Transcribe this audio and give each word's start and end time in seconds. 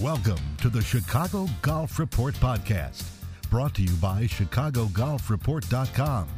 Welcome 0.00 0.40
to 0.62 0.70
the 0.70 0.80
Chicago 0.80 1.46
Golf 1.60 1.98
Report 1.98 2.32
Podcast, 2.36 3.04
brought 3.50 3.74
to 3.74 3.82
you 3.82 3.94
by 3.96 4.22
ChicagoGolfReport.com, 4.22 6.28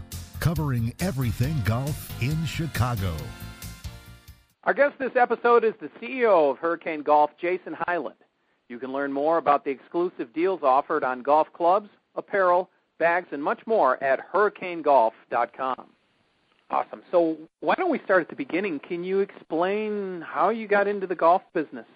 covering 0.40 0.92
everything 0.98 1.54
golf 1.64 2.20
in 2.20 2.44
Chicago. 2.44 3.14
Our 4.64 4.74
guest 4.74 4.98
this 4.98 5.14
episode 5.14 5.62
is 5.62 5.74
the 5.80 5.88
CEO 6.00 6.50
of 6.50 6.58
Hurricane 6.58 7.02
Golf, 7.02 7.30
Jason 7.40 7.76
Hyland. 7.86 8.16
You 8.68 8.80
can 8.80 8.92
learn 8.92 9.12
more 9.12 9.38
about 9.38 9.64
the 9.64 9.70
exclusive 9.70 10.32
deals 10.32 10.64
offered 10.64 11.04
on 11.04 11.22
golf 11.22 11.46
clubs, 11.52 11.88
apparel, 12.16 12.68
bags, 12.98 13.28
and 13.30 13.44
much 13.44 13.64
more 13.64 14.02
at 14.02 14.28
hurricanegolf.com. 14.32 15.86
Awesome. 16.68 17.02
So, 17.12 17.36
why 17.60 17.76
don't 17.76 17.92
we 17.92 18.00
start 18.00 18.22
at 18.22 18.28
the 18.28 18.34
beginning? 18.34 18.80
Can 18.80 19.04
you 19.04 19.20
explain 19.20 20.24
how 20.26 20.48
you 20.48 20.66
got 20.66 20.88
into 20.88 21.06
the 21.06 21.14
golf 21.14 21.42
business? 21.54 21.86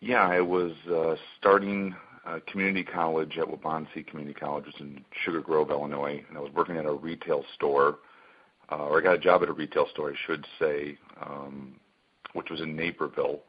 Yeah, 0.00 0.28
I 0.28 0.40
was 0.40 0.72
uh, 0.88 1.16
starting 1.38 1.94
uh, 2.24 2.38
community 2.46 2.84
college 2.84 3.36
at 3.36 3.48
Waubonsee 3.48 4.06
Community 4.06 4.38
College, 4.38 4.66
which 4.66 4.76
is 4.76 4.80
in 4.80 5.04
Sugar 5.24 5.40
Grove, 5.40 5.70
Illinois, 5.70 6.24
and 6.28 6.38
I 6.38 6.40
was 6.40 6.52
working 6.54 6.76
at 6.76 6.86
a 6.86 6.92
retail 6.92 7.44
store, 7.54 7.98
uh, 8.70 8.76
or 8.76 9.00
I 9.00 9.02
got 9.02 9.14
a 9.14 9.18
job 9.18 9.42
at 9.42 9.48
a 9.48 9.52
retail 9.52 9.86
store, 9.92 10.10
I 10.10 10.14
should 10.26 10.46
say, 10.60 10.96
um, 11.20 11.80
which 12.34 12.48
was 12.48 12.60
in 12.60 12.76
Naperville. 12.76 13.40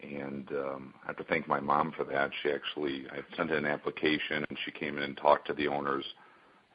And 0.00 0.48
um, 0.52 0.94
I 1.02 1.08
have 1.08 1.16
to 1.16 1.24
thank 1.24 1.48
my 1.48 1.58
mom 1.58 1.92
for 1.96 2.04
that. 2.04 2.30
She 2.42 2.50
actually, 2.50 3.06
I 3.10 3.36
sent 3.36 3.50
in 3.50 3.56
an 3.56 3.66
application, 3.66 4.44
and 4.48 4.58
she 4.64 4.70
came 4.70 4.96
in 4.98 5.02
and 5.02 5.16
talked 5.16 5.48
to 5.48 5.54
the 5.54 5.66
owners 5.66 6.04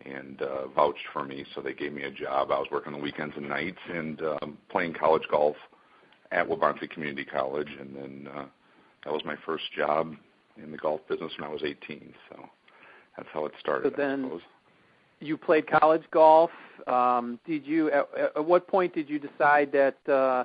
and 0.06 0.42
uh, 0.42 0.68
vouched 0.68 1.06
for 1.14 1.24
me. 1.24 1.46
So 1.56 1.62
they 1.62 1.74
gave 1.74 1.94
me 1.94 2.04
a 2.04 2.12
job. 2.12 2.52
I 2.52 2.60
was 2.60 2.68
working 2.70 2.92
the 2.92 2.98
weekends 3.00 3.36
and 3.38 3.48
nights 3.48 3.80
and 3.90 4.22
um, 4.22 4.58
playing 4.70 4.96
college 4.96 5.24
golf 5.32 5.56
at 6.34 6.46
Waubonsee 6.50 6.90
Community 6.90 7.24
College, 7.24 7.70
and 7.80 7.96
then 7.96 8.28
uh, 8.36 8.46
that 9.06 9.14
was 9.14 9.24
my 9.26 9.36
first 9.46 9.66
job 9.76 10.16
in 10.62 10.72
the 10.72 10.78
golf 10.78 11.02
business 11.10 11.32
when 11.38 11.50
I 11.50 11.52
was 11.52 11.64
18. 11.64 12.14
So 12.30 12.50
that's 13.18 13.30
how 13.34 13.46
it 13.46 13.54
started. 13.60 13.94
So 13.94 13.98
then 13.98 14.42
you 15.20 15.38
played 15.38 15.68
college 15.68 16.04
golf. 16.12 16.52
Um, 16.88 17.40
did 17.46 17.66
you? 17.66 17.92
At, 17.92 18.08
at 18.36 18.46
what 18.46 18.68
point 18.68 18.94
did 18.94 19.10
you 19.10 19.20
decide 19.20 19.72
that? 19.72 19.98
Uh, 20.12 20.44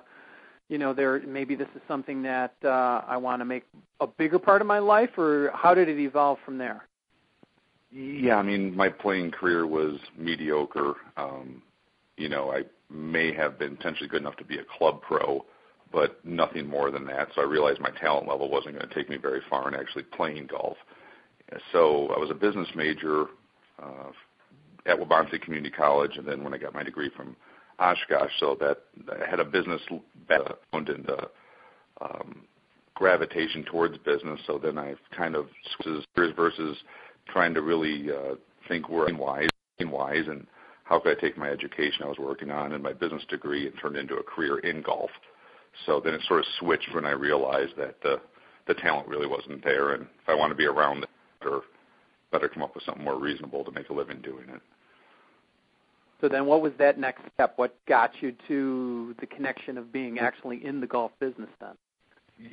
you 0.69 0.77
know, 0.77 0.93
there 0.93 1.21
maybe 1.21 1.55
this 1.55 1.69
is 1.75 1.81
something 1.89 2.23
that 2.23 2.55
uh, 2.63 3.03
I 3.07 3.17
want 3.17 3.41
to 3.41 3.47
make 3.47 3.65
a 4.01 4.07
bigger 4.07 4.39
part 4.39 4.61
of 4.61 4.67
my 4.67 4.79
life, 4.79 5.17
or 5.17 5.51
how 5.55 5.75
did 5.75 5.89
it 5.89 5.99
evolve 5.99 6.39
from 6.45 6.59
there? 6.59 6.85
Yeah, 7.91 8.37
I 8.37 8.43
mean, 8.43 8.77
my 8.77 8.91
playing 8.91 9.31
career 9.31 9.67
was 9.67 9.99
mediocre. 10.17 10.95
Um, 11.17 11.63
you 12.19 12.29
know, 12.29 12.53
I 12.53 12.65
may 12.91 13.33
have 13.33 13.59
been 13.59 13.77
potentially 13.77 14.09
good 14.09 14.21
enough 14.21 14.37
to 14.37 14.45
be 14.45 14.59
a 14.59 14.65
club 14.77 15.01
pro, 15.01 15.45
but 15.93 16.25
nothing 16.25 16.67
more 16.67 16.91
than 16.91 17.07
that. 17.07 17.29
So 17.35 17.41
I 17.41 17.45
realized 17.45 17.81
my 17.81 17.91
talent 17.91 18.29
level 18.29 18.51
wasn't 18.51 18.77
going 18.77 18.89
to 18.89 18.95
take 18.95 19.09
me 19.09 19.17
very 19.17 19.41
far 19.49 19.69
in 19.69 19.75
actually 19.75 20.05
playing 20.05 20.49
golf. 20.51 20.77
So 21.73 22.09
I 22.15 22.19
was 22.19 22.31
a 22.31 22.35
business 22.35 22.69
major 22.75 23.27
uh, 23.83 24.11
at 24.87 24.99
Waubonsee 24.99 25.41
Community 25.41 25.71
College, 25.75 26.13
and 26.17 26.27
then 26.27 26.45
when 26.45 26.53
I 26.53 26.59
got 26.59 26.75
my 26.75 26.83
degree 26.83 27.11
from 27.17 27.37
Oshkosh, 27.79 28.33
so 28.39 28.57
that 28.61 28.79
I 29.11 29.29
had 29.29 29.41
a 29.41 29.45
business 29.45 29.81
background 30.29 30.89
and 30.89 31.09
uh, 31.09 31.27
um, 32.01 32.43
gravitation 32.95 33.65
towards 33.65 33.97
business. 33.99 34.41
So 34.47 34.59
then 34.59 34.77
I 34.77 34.95
kind 35.17 35.37
of 35.37 35.47
switches 35.77 36.05
versus 36.37 36.77
trying 37.29 37.55
to 37.55 37.63
really 37.63 38.11
uh, 38.11 38.35
think 38.67 38.89
where 38.89 39.09
I'm 39.09 39.19
wise, 39.19 39.49
wise, 39.81 40.25
and 40.27 40.47
how 40.85 40.99
could 40.99 41.17
I 41.17 41.21
take 41.21 41.39
my 41.39 41.49
education 41.49 42.03
I 42.03 42.09
was 42.09 42.19
working 42.19 42.51
on 42.51 42.73
and 42.73 42.83
my 42.83 42.93
business 42.93 43.23
degree 43.29 43.67
and 43.67 43.75
turn 43.81 43.97
it 43.97 44.01
into 44.01 44.17
a 44.17 44.23
career 44.23 44.59
in 44.59 44.83
golf. 44.83 45.11
So 45.87 46.01
then 46.03 46.15
it 46.15 46.23
sort 46.27 46.41
of 46.41 46.47
switched 46.59 46.95
when 46.95 47.05
I 47.05 47.13
realized 47.13 47.73
that 47.77 48.01
the 48.03 48.21
the 48.67 48.75
talent 48.75 49.09
really 49.09 49.27
wasn't 49.27 49.65
there, 49.65 49.93
and 49.95 50.03
if 50.03 50.29
I 50.29 50.35
want 50.35 50.51
to 50.51 50.55
be 50.55 50.67
around 50.67 51.03
it, 51.03 51.09
better 51.41 51.61
better 52.31 52.49
come 52.49 52.63
up 52.63 52.75
with 52.75 52.85
something 52.85 53.05
more 53.05 53.19
reasonable 53.19 53.65
to 53.65 53.71
make 53.71 53.89
a 53.89 53.95
living 53.95 54.21
doing 54.21 54.49
it. 54.49 54.61
So 56.21 56.29
then, 56.29 56.47
what 56.47 56.63
was 56.63 56.73
that 56.79 56.99
next 56.99 57.23
step? 57.35 57.55
What 57.57 57.77
got 57.87 58.11
you 58.21 58.35
to 58.49 59.15
the 59.21 59.27
connection 59.27 59.79
of 59.79 59.93
being 59.93 60.19
actually 60.19 60.65
in 60.65 60.81
the 60.81 60.87
golf 60.87 61.13
business 61.21 61.49
then? 61.61 61.75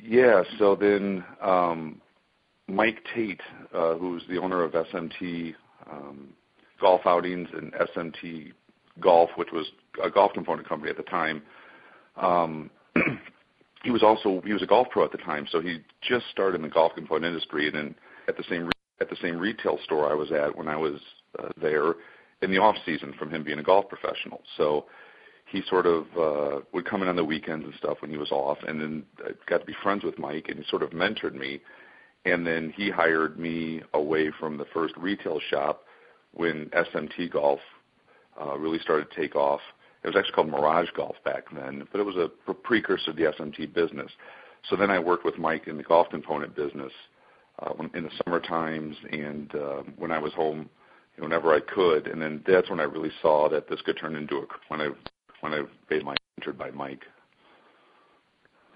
Yeah. 0.02 0.42
So 0.58 0.76
then, 0.76 1.24
um, 1.42 2.00
Mike 2.68 2.98
Tate, 3.14 3.40
uh, 3.74 3.94
who's 3.94 4.22
the 4.28 4.38
owner 4.38 4.62
of 4.62 4.72
SMT 4.72 5.54
um, 5.90 6.28
Golf 6.80 7.02
Outings 7.06 7.48
and 7.52 7.72
SMT 7.72 8.52
Golf, 9.00 9.30
which 9.36 9.48
was 9.52 9.66
a 10.02 10.10
golf 10.10 10.32
component 10.32 10.68
company 10.68 10.90
at 10.90 10.96
the 10.96 11.02
time, 11.04 11.42
um, 12.16 12.70
he 13.84 13.90
was 13.90 14.02
also 14.02 14.42
he 14.44 14.52
was 14.52 14.62
a 14.62 14.66
golf 14.66 14.88
pro 14.90 15.04
at 15.04 15.12
the 15.12 15.18
time, 15.18 15.46
so 15.50 15.60
he 15.60 15.78
just 16.02 16.26
started 16.30 16.56
in 16.56 16.62
the 16.62 16.68
golf 16.68 16.92
component 16.94 17.26
industry, 17.26 17.66
and 17.66 17.76
then 17.76 17.94
at 18.28 18.36
the 18.36 18.44
same 18.48 18.70
at 19.00 19.10
the 19.10 19.16
same 19.22 19.38
retail 19.38 19.78
store 19.84 20.10
I 20.10 20.14
was 20.14 20.32
at 20.32 20.56
when 20.56 20.68
I 20.68 20.76
was 20.76 21.00
uh, 21.38 21.48
there 21.60 21.94
in 22.42 22.50
the 22.50 22.58
off 22.58 22.76
season 22.84 23.14
from 23.18 23.30
him 23.30 23.44
being 23.44 23.58
a 23.58 23.62
golf 23.62 23.88
professional. 23.88 24.42
So 24.56 24.86
he 25.46 25.62
sort 25.68 25.86
of 25.86 26.04
uh, 26.18 26.60
would 26.72 26.88
come 26.88 27.02
in 27.02 27.08
on 27.08 27.16
the 27.16 27.24
weekends 27.24 27.64
and 27.64 27.74
stuff 27.78 27.98
when 28.00 28.10
he 28.10 28.16
was 28.16 28.30
off, 28.30 28.58
and 28.66 28.80
then 28.80 29.04
I 29.24 29.30
got 29.48 29.58
to 29.58 29.66
be 29.66 29.76
friends 29.82 30.04
with 30.04 30.18
Mike, 30.18 30.46
and 30.48 30.58
he 30.58 30.64
sort 30.68 30.82
of 30.82 30.90
mentored 30.90 31.34
me. 31.34 31.60
And 32.24 32.44
then 32.44 32.72
he 32.76 32.90
hired 32.90 33.38
me 33.38 33.82
away 33.94 34.32
from 34.40 34.56
the 34.56 34.64
first 34.74 34.96
retail 34.96 35.38
shop 35.48 35.84
when 36.32 36.68
SMT 36.70 37.30
Golf 37.32 37.60
uh, 38.40 38.58
really 38.58 38.80
started 38.80 39.08
to 39.08 39.16
take 39.16 39.36
off 39.36 39.60
it 40.06 40.14
was 40.14 40.16
actually 40.16 40.34
called 40.34 40.50
Mirage 40.50 40.88
Golf 40.96 41.16
back 41.24 41.44
then, 41.52 41.86
but 41.90 42.00
it 42.00 42.04
was 42.04 42.14
a 42.14 42.30
precursor 42.54 43.06
to 43.06 43.12
the 43.12 43.24
SMT 43.24 43.74
business. 43.74 44.10
So 44.70 44.76
then 44.76 44.88
I 44.88 45.00
worked 45.00 45.24
with 45.24 45.36
Mike 45.36 45.66
in 45.66 45.76
the 45.76 45.82
golf 45.82 46.08
component 46.10 46.54
business 46.54 46.92
uh, 47.58 47.72
in 47.92 48.04
the 48.04 48.10
summer 48.24 48.38
times 48.38 48.96
and 49.10 49.52
uh, 49.56 49.82
when 49.96 50.12
I 50.12 50.18
was 50.18 50.32
home, 50.32 50.70
whenever 51.18 51.52
I 51.52 51.58
could. 51.58 52.06
And 52.06 52.22
then 52.22 52.44
that's 52.46 52.70
when 52.70 52.78
I 52.78 52.84
really 52.84 53.10
saw 53.20 53.48
that 53.48 53.68
this 53.68 53.80
could 53.82 53.98
turn 53.98 54.14
into 54.14 54.36
a 54.36 54.46
when 54.68 54.80
I 54.80 54.90
when 55.40 55.52
I 55.52 55.62
made 55.90 56.04
my 56.04 56.14
entered 56.38 56.56
by 56.56 56.70
Mike. 56.70 57.02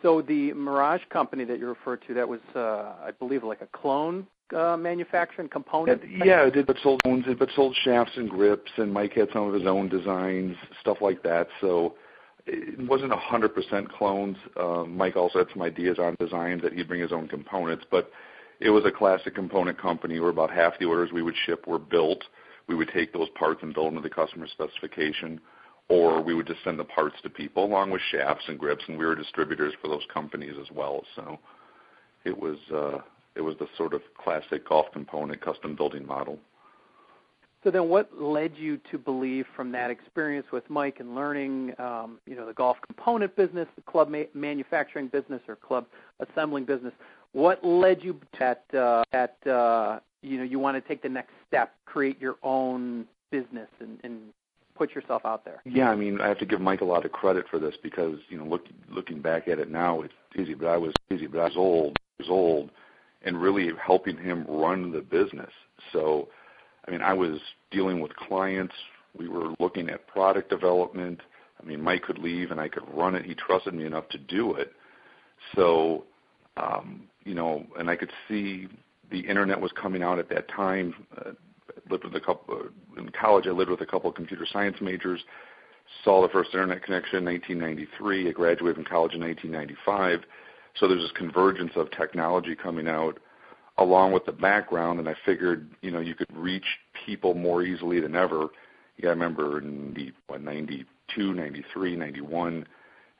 So 0.02 0.22
the 0.22 0.52
Mirage 0.54 1.02
company 1.10 1.44
that 1.44 1.58
you 1.58 1.68
referred 1.68 2.02
to, 2.06 2.14
that 2.14 2.28
was, 2.28 2.40
uh, 2.54 2.94
I 3.04 3.10
believe, 3.18 3.44
like 3.44 3.60
a 3.60 3.66
clone 3.66 4.26
uh, 4.54 4.76
manufacturing 4.76 5.48
component? 5.48 6.02
Yeah, 6.24 6.46
it 6.46 6.54
did, 6.54 6.66
but 6.66 6.76
sold 6.82 7.00
owns 7.04 7.24
it, 7.28 7.38
but 7.38 7.50
sold 7.54 7.76
shafts 7.84 8.12
and 8.16 8.28
grips, 8.28 8.70
and 8.76 8.92
Mike 8.92 9.12
had 9.12 9.28
some 9.32 9.46
of 9.48 9.54
his 9.54 9.66
own 9.66 9.88
designs, 9.88 10.56
stuff 10.80 10.98
like 11.00 11.22
that. 11.22 11.48
So 11.60 11.94
it 12.46 12.88
wasn't 12.88 13.12
a 13.12 13.16
hundred 13.16 13.54
percent 13.54 13.90
clones. 13.92 14.36
Um, 14.58 14.96
Mike 14.96 15.16
also 15.16 15.38
had 15.38 15.48
some 15.52 15.62
ideas 15.62 15.98
on 15.98 16.16
designs 16.18 16.62
that 16.62 16.72
he'd 16.72 16.88
bring 16.88 17.00
his 17.00 17.12
own 17.12 17.28
components, 17.28 17.84
but 17.90 18.10
it 18.60 18.70
was 18.70 18.84
a 18.84 18.90
classic 18.90 19.34
component 19.34 19.78
company 19.78 20.18
where 20.20 20.30
about 20.30 20.50
half 20.50 20.78
the 20.78 20.84
orders 20.84 21.10
we 21.12 21.22
would 21.22 21.36
ship 21.46 21.66
were 21.66 21.78
built. 21.78 22.24
We 22.66 22.74
would 22.74 22.90
take 22.92 23.12
those 23.12 23.28
parts 23.30 23.62
and 23.62 23.74
build 23.74 23.88
them 23.88 24.02
to 24.02 24.08
the 24.08 24.14
customer 24.14 24.46
specification, 24.46 25.40
or 25.90 26.22
we 26.22 26.34
would 26.34 26.46
just 26.46 26.62
send 26.64 26.78
the 26.78 26.84
parts 26.84 27.16
to 27.22 27.28
people 27.28 27.64
along 27.64 27.90
with 27.90 28.00
shafts 28.12 28.44
and 28.48 28.58
grips, 28.58 28.84
and 28.88 28.96
we 28.96 29.04
were 29.04 29.16
distributors 29.16 29.74
for 29.82 29.88
those 29.88 30.04
companies 30.12 30.54
as 30.58 30.70
well. 30.74 31.02
So 31.16 31.38
it 32.24 32.38
was 32.38 32.56
uh, 32.72 32.98
it 33.34 33.42
was 33.42 33.56
the 33.58 33.66
sort 33.76 33.92
of 33.92 34.00
classic 34.16 34.68
golf 34.68 34.86
component 34.92 35.40
custom 35.40 35.74
building 35.74 36.06
model. 36.06 36.38
So 37.62 37.70
then, 37.70 37.88
what 37.88 38.08
led 38.18 38.52
you 38.56 38.78
to 38.90 38.96
believe 38.96 39.44
from 39.54 39.70
that 39.72 39.90
experience 39.90 40.46
with 40.50 40.68
Mike 40.70 40.98
and 41.00 41.14
learning, 41.14 41.74
um, 41.78 42.18
you 42.24 42.34
know, 42.34 42.46
the 42.46 42.54
golf 42.54 42.78
component 42.86 43.36
business, 43.36 43.68
the 43.76 43.82
club 43.82 44.08
ma- 44.08 44.22
manufacturing 44.32 45.08
business, 45.08 45.42
or 45.46 45.56
club 45.56 45.86
assembling 46.20 46.64
business? 46.64 46.94
What 47.32 47.62
led 47.64 48.02
you 48.02 48.14
to 48.14 48.38
that? 48.38 48.78
Uh, 48.78 49.02
that 49.12 49.46
uh, 49.46 49.98
you 50.22 50.38
know, 50.38 50.44
you 50.44 50.58
want 50.58 50.82
to 50.82 50.88
take 50.88 51.02
the 51.02 51.08
next 51.08 51.32
step, 51.48 51.74
create 51.84 52.20
your 52.20 52.36
own 52.42 53.06
business, 53.30 53.68
and, 53.80 53.98
and 54.04 54.20
put 54.80 54.94
yourself 54.94 55.26
out 55.26 55.44
there. 55.44 55.60
Yeah, 55.66 55.90
I 55.90 55.94
mean, 55.94 56.22
I 56.22 56.28
have 56.28 56.38
to 56.38 56.46
give 56.46 56.58
Mike 56.58 56.80
a 56.80 56.86
lot 56.86 57.04
of 57.04 57.12
credit 57.12 57.44
for 57.50 57.58
this 57.58 57.74
because 57.82 58.16
you 58.30 58.38
know, 58.38 58.46
look, 58.46 58.64
looking 58.88 59.20
back 59.20 59.46
at 59.46 59.58
it 59.58 59.70
now, 59.70 60.00
it's 60.00 60.14
easy, 60.38 60.54
but 60.54 60.68
I 60.68 60.78
was 60.78 60.94
easy, 61.12 61.26
but 61.26 61.40
I 61.40 61.44
was 61.44 61.56
old, 61.58 61.98
was 62.18 62.30
old, 62.30 62.70
and 63.22 63.38
really 63.38 63.70
helping 63.78 64.16
him 64.16 64.46
run 64.48 64.90
the 64.90 65.02
business. 65.02 65.50
So, 65.92 66.28
I 66.88 66.90
mean, 66.90 67.02
I 67.02 67.12
was 67.12 67.40
dealing 67.70 68.00
with 68.00 68.16
clients. 68.16 68.74
We 69.14 69.28
were 69.28 69.52
looking 69.60 69.90
at 69.90 70.06
product 70.06 70.48
development. 70.48 71.20
I 71.62 71.66
mean, 71.66 71.82
Mike 71.82 72.04
could 72.04 72.18
leave 72.18 72.50
and 72.50 72.58
I 72.58 72.68
could 72.68 72.84
run 72.90 73.14
it. 73.14 73.26
He 73.26 73.34
trusted 73.34 73.74
me 73.74 73.84
enough 73.84 74.08
to 74.08 74.18
do 74.18 74.54
it. 74.54 74.72
So, 75.54 76.04
um, 76.56 77.02
you 77.24 77.34
know, 77.34 77.66
and 77.78 77.90
I 77.90 77.96
could 77.96 78.12
see 78.28 78.66
the 79.10 79.20
internet 79.20 79.60
was 79.60 79.72
coming 79.72 80.02
out 80.02 80.18
at 80.18 80.30
that 80.30 80.48
time. 80.48 80.94
Uh, 81.18 81.32
lived 81.90 82.04
with 82.04 82.14
a 82.14 82.20
couple 82.20 82.68
in 82.96 83.08
college. 83.10 83.46
I 83.46 83.50
lived 83.50 83.70
with 83.70 83.80
a 83.80 83.86
couple 83.86 84.10
of 84.10 84.16
computer 84.16 84.46
science 84.50 84.76
majors. 84.80 85.20
Saw 86.04 86.22
the 86.22 86.28
first 86.28 86.50
internet 86.54 86.82
connection 86.84 87.18
in 87.18 87.24
1993. 87.24 88.28
I 88.28 88.32
graduated 88.32 88.76
from 88.76 88.84
college 88.84 89.14
in 89.14 89.20
1995 89.20 90.24
so 90.78 90.88
there's 90.88 91.02
this 91.02 91.12
convergence 91.12 91.72
of 91.76 91.90
technology 91.90 92.54
coming 92.54 92.88
out 92.88 93.18
along 93.78 94.12
with 94.12 94.26
the 94.26 94.32
background, 94.32 94.98
and 94.98 95.08
I 95.08 95.14
figured, 95.24 95.70
you 95.80 95.90
know, 95.90 96.00
you 96.00 96.14
could 96.14 96.34
reach 96.34 96.64
people 97.06 97.34
more 97.34 97.62
easily 97.62 98.00
than 98.00 98.14
ever. 98.14 98.48
Yeah, 98.98 99.08
I 99.08 99.12
remember 99.12 99.58
in 99.58 99.94
the, 99.94 100.12
what, 100.26 100.42
92, 100.42 101.34
93, 101.34 101.96
91, 101.96 102.66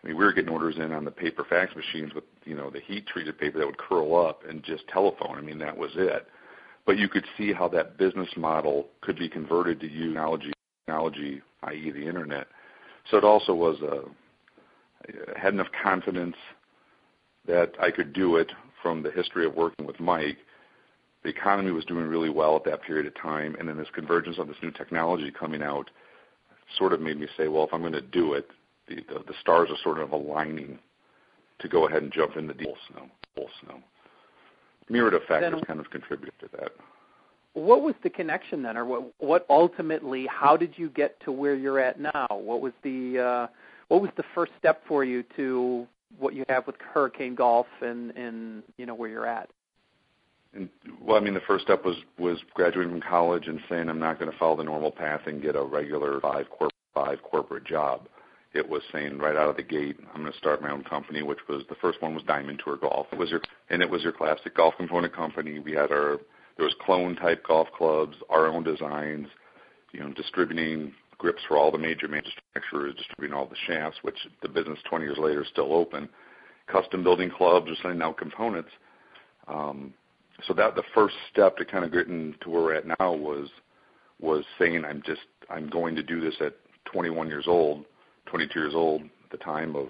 I 0.03 0.07
mean, 0.07 0.17
we 0.17 0.25
were 0.25 0.33
getting 0.33 0.51
orders 0.51 0.77
in 0.77 0.93
on 0.93 1.05
the 1.05 1.11
paper 1.11 1.45
fax 1.49 1.75
machines 1.77 2.15
with 2.15 2.25
you 2.45 2.55
know 2.57 2.71
the 2.71 2.81
heat 2.81 3.07
treated 3.07 3.39
paper 3.39 3.59
that 3.59 3.67
would 3.67 3.77
curl 3.77 4.17
up 4.17 4.43
and 4.49 4.63
just 4.63 4.89
telephone. 4.89 5.37
I 5.37 5.43
mean, 5.43 5.59
that 5.59 5.77
was 5.77 5.91
it. 5.95 6.27
But 6.91 6.99
you 6.99 7.09
could 7.09 7.27
see 7.39 7.53
how 7.53 7.69
that 7.69 7.99
business 7.99 8.29
model 8.37 8.89
could 9.01 9.17
be 9.17 9.29
converted 9.29 9.79
to 9.79 9.89
technology, 9.89 10.53
technology, 10.85 11.41
i.e., 11.63 11.93
the 11.93 12.05
internet. 12.05 12.49
So 13.09 13.17
it 13.17 13.23
also 13.23 13.55
was 13.55 13.81
a 13.81 15.39
had 15.39 15.55
enough 15.55 15.69
confidence 15.85 16.35
that 17.47 17.75
I 17.81 17.93
could 17.93 18.13
do 18.13 18.35
it 18.35 18.51
from 18.83 19.05
the 19.05 19.13
history 19.13 19.47
of 19.47 19.55
working 19.55 19.87
with 19.87 20.01
Mike. 20.01 20.39
The 21.23 21.29
economy 21.29 21.71
was 21.71 21.85
doing 21.85 22.07
really 22.07 22.29
well 22.29 22.57
at 22.57 22.65
that 22.65 22.83
period 22.83 23.07
of 23.07 23.15
time, 23.15 23.55
and 23.61 23.69
then 23.69 23.77
this 23.77 23.87
convergence 23.95 24.39
of 24.39 24.49
this 24.49 24.57
new 24.61 24.73
technology 24.73 25.31
coming 25.31 25.63
out 25.63 25.89
sort 26.77 26.93
of 26.93 27.01
made 27.01 27.21
me 27.21 27.29
say, 27.37 27.47
well, 27.47 27.63
if 27.63 27.73
I'm 27.73 27.83
going 27.83 27.93
to 27.93 28.01
do 28.01 28.33
it, 28.33 28.49
the, 28.89 28.97
the, 28.97 29.21
the 29.29 29.35
stars 29.41 29.69
are 29.71 29.79
sort 29.85 30.01
of 30.01 30.11
aligning 30.11 30.81
to 31.61 31.69
go 31.69 31.87
ahead 31.87 32.03
and 32.03 32.13
jump 32.13 32.37
in 32.37 32.49
the 32.49 32.55
deal. 32.55 32.75
Full 33.37 33.49
snow. 33.63 33.79
Myriad 34.91 35.15
of 35.15 35.23
factors 35.23 35.53
then, 35.53 35.65
kind 35.65 35.81
of 35.81 35.91
contributed 35.91 36.35
to 36.41 36.49
that. 36.59 36.73
What 37.55 37.83
was 37.83 37.95
the 38.03 38.11
connection 38.11 38.63
then, 38.63 38.77
or 38.77 38.85
what, 38.85 39.13
what 39.19 39.47
ultimately? 39.49 40.27
How 40.27 40.57
did 40.57 40.75
you 40.77 40.91
get 40.91 41.19
to 41.25 41.33
where 41.33 41.55
you're 41.55 41.81
at 41.81 42.01
now? 42.01 42.27
What 42.31 42.61
was 42.61 42.73
the 42.83 43.19
uh, 43.19 43.47
what 43.89 44.03
was 44.03 44.11
the 44.17 44.25
first 44.35 44.53
step 44.59 44.83
for 44.87 45.05
you 45.05 45.25
to 45.37 45.87
what 46.19 46.35
you 46.35 46.45
have 46.49 46.67
with 46.67 46.77
Hurricane 46.93 47.35
Golf 47.35 47.67
and 47.81 48.11
and 48.13 48.63
you 48.77 48.87
know 48.87 48.95
where 48.95 49.09
you're 49.09 49.27
at? 49.27 49.51
And, 50.53 50.69
well, 51.01 51.17
I 51.17 51.21
mean, 51.21 51.35
the 51.35 51.41
first 51.41 51.65
step 51.65 51.85
was 51.85 51.97
was 52.19 52.39
graduating 52.55 52.93
from 52.93 53.01
college 53.01 53.47
and 53.47 53.61
saying 53.69 53.89
I'm 53.89 54.01
not 54.01 54.19
going 54.19 54.31
to 54.31 54.39
follow 54.39 54.57
the 54.57 54.65
normal 54.65 54.91
path 54.91 55.23
and 55.27 55.41
get 55.43 55.57
a 55.57 55.63
regular 55.63 56.21
five 56.21 56.51
corp 56.51 56.73
five 56.95 57.23
corporate 57.23 57.65
job 57.65 58.09
it 58.53 58.69
was 58.69 58.83
saying 58.93 59.19
right 59.19 59.37
out 59.37 59.49
of 59.49 59.57
the 59.57 59.63
gate, 59.63 59.97
I'm 60.13 60.23
going 60.23 60.33
to 60.33 60.39
start 60.39 60.63
my 60.63 60.71
own 60.71 60.83
company, 60.83 61.23
which 61.23 61.39
was 61.49 61.63
the 61.69 61.77
first 61.77 62.03
one 62.03 62.15
was 62.15 62.25
Diamond 62.25 62.61
Tour 62.65 62.77
Golf. 62.77 63.07
It 63.13 63.19
was 63.19 63.31
your 63.31 63.41
and 63.69 63.83
it 63.83 63.89
was 63.91 64.03
your 64.03 64.13
classic 64.13 64.57
golf 64.57 64.75
component 64.77 65.15
company. 65.15 65.61
We 65.61 65.73
had 65.73 65.93
our 65.93 66.19
there 66.57 66.65
was 66.67 66.75
clone 66.85 67.17
type 67.17 67.47
golf 67.47 67.69
clubs, 67.77 68.17
our 68.29 68.47
own 68.47 68.65
designs, 68.65 69.29
you 69.93 70.01
know, 70.01 70.13
distributing 70.13 70.93
grips 71.17 71.43
for 71.47 71.57
all 71.57 71.71
the 71.71 71.79
major 71.79 72.09
manufacturers, 72.09 72.95
distributing 72.97 73.37
all 73.37 73.47
the 73.47 73.57
shafts, 73.67 73.99
which 74.03 74.17
the 74.43 74.49
business 74.49 74.79
20 74.89 75.05
years 75.05 75.19
later 75.19 75.43
is 75.43 75.49
still 75.49 75.73
open. 75.73 76.09
Custom 76.67 77.03
building 77.03 77.31
clubs, 77.31 77.67
we're 77.69 77.77
sending 77.83 78.03
out 78.03 78.17
components. 78.17 78.71
Um, 79.47 79.95
so 80.47 80.55
that 80.55 80.75
the 80.75 80.83
first 80.95 81.15
step 81.31 81.57
to 81.59 81.65
kind 81.65 81.85
of 81.85 81.93
getting 81.93 82.35
to 82.43 82.51
where 82.51 82.63
we're 82.63 82.75
at 82.75 82.87
now 82.87 83.13
was 83.15 83.49
was 84.21 84.45
saying 84.59 84.85
I'm 84.85 85.03
just 85.05 85.23
I'm 85.49 85.69
going 85.69 85.95
to 85.97 86.03
do 86.03 86.21
this 86.21 86.35
at 86.41 86.55
21 86.93 87.29
years 87.29 87.45
old 87.47 87.85
22 88.31 88.59
years 88.59 88.75
old 88.75 89.03
at 89.03 89.31
the 89.31 89.37
time 89.37 89.77
of, 89.77 89.89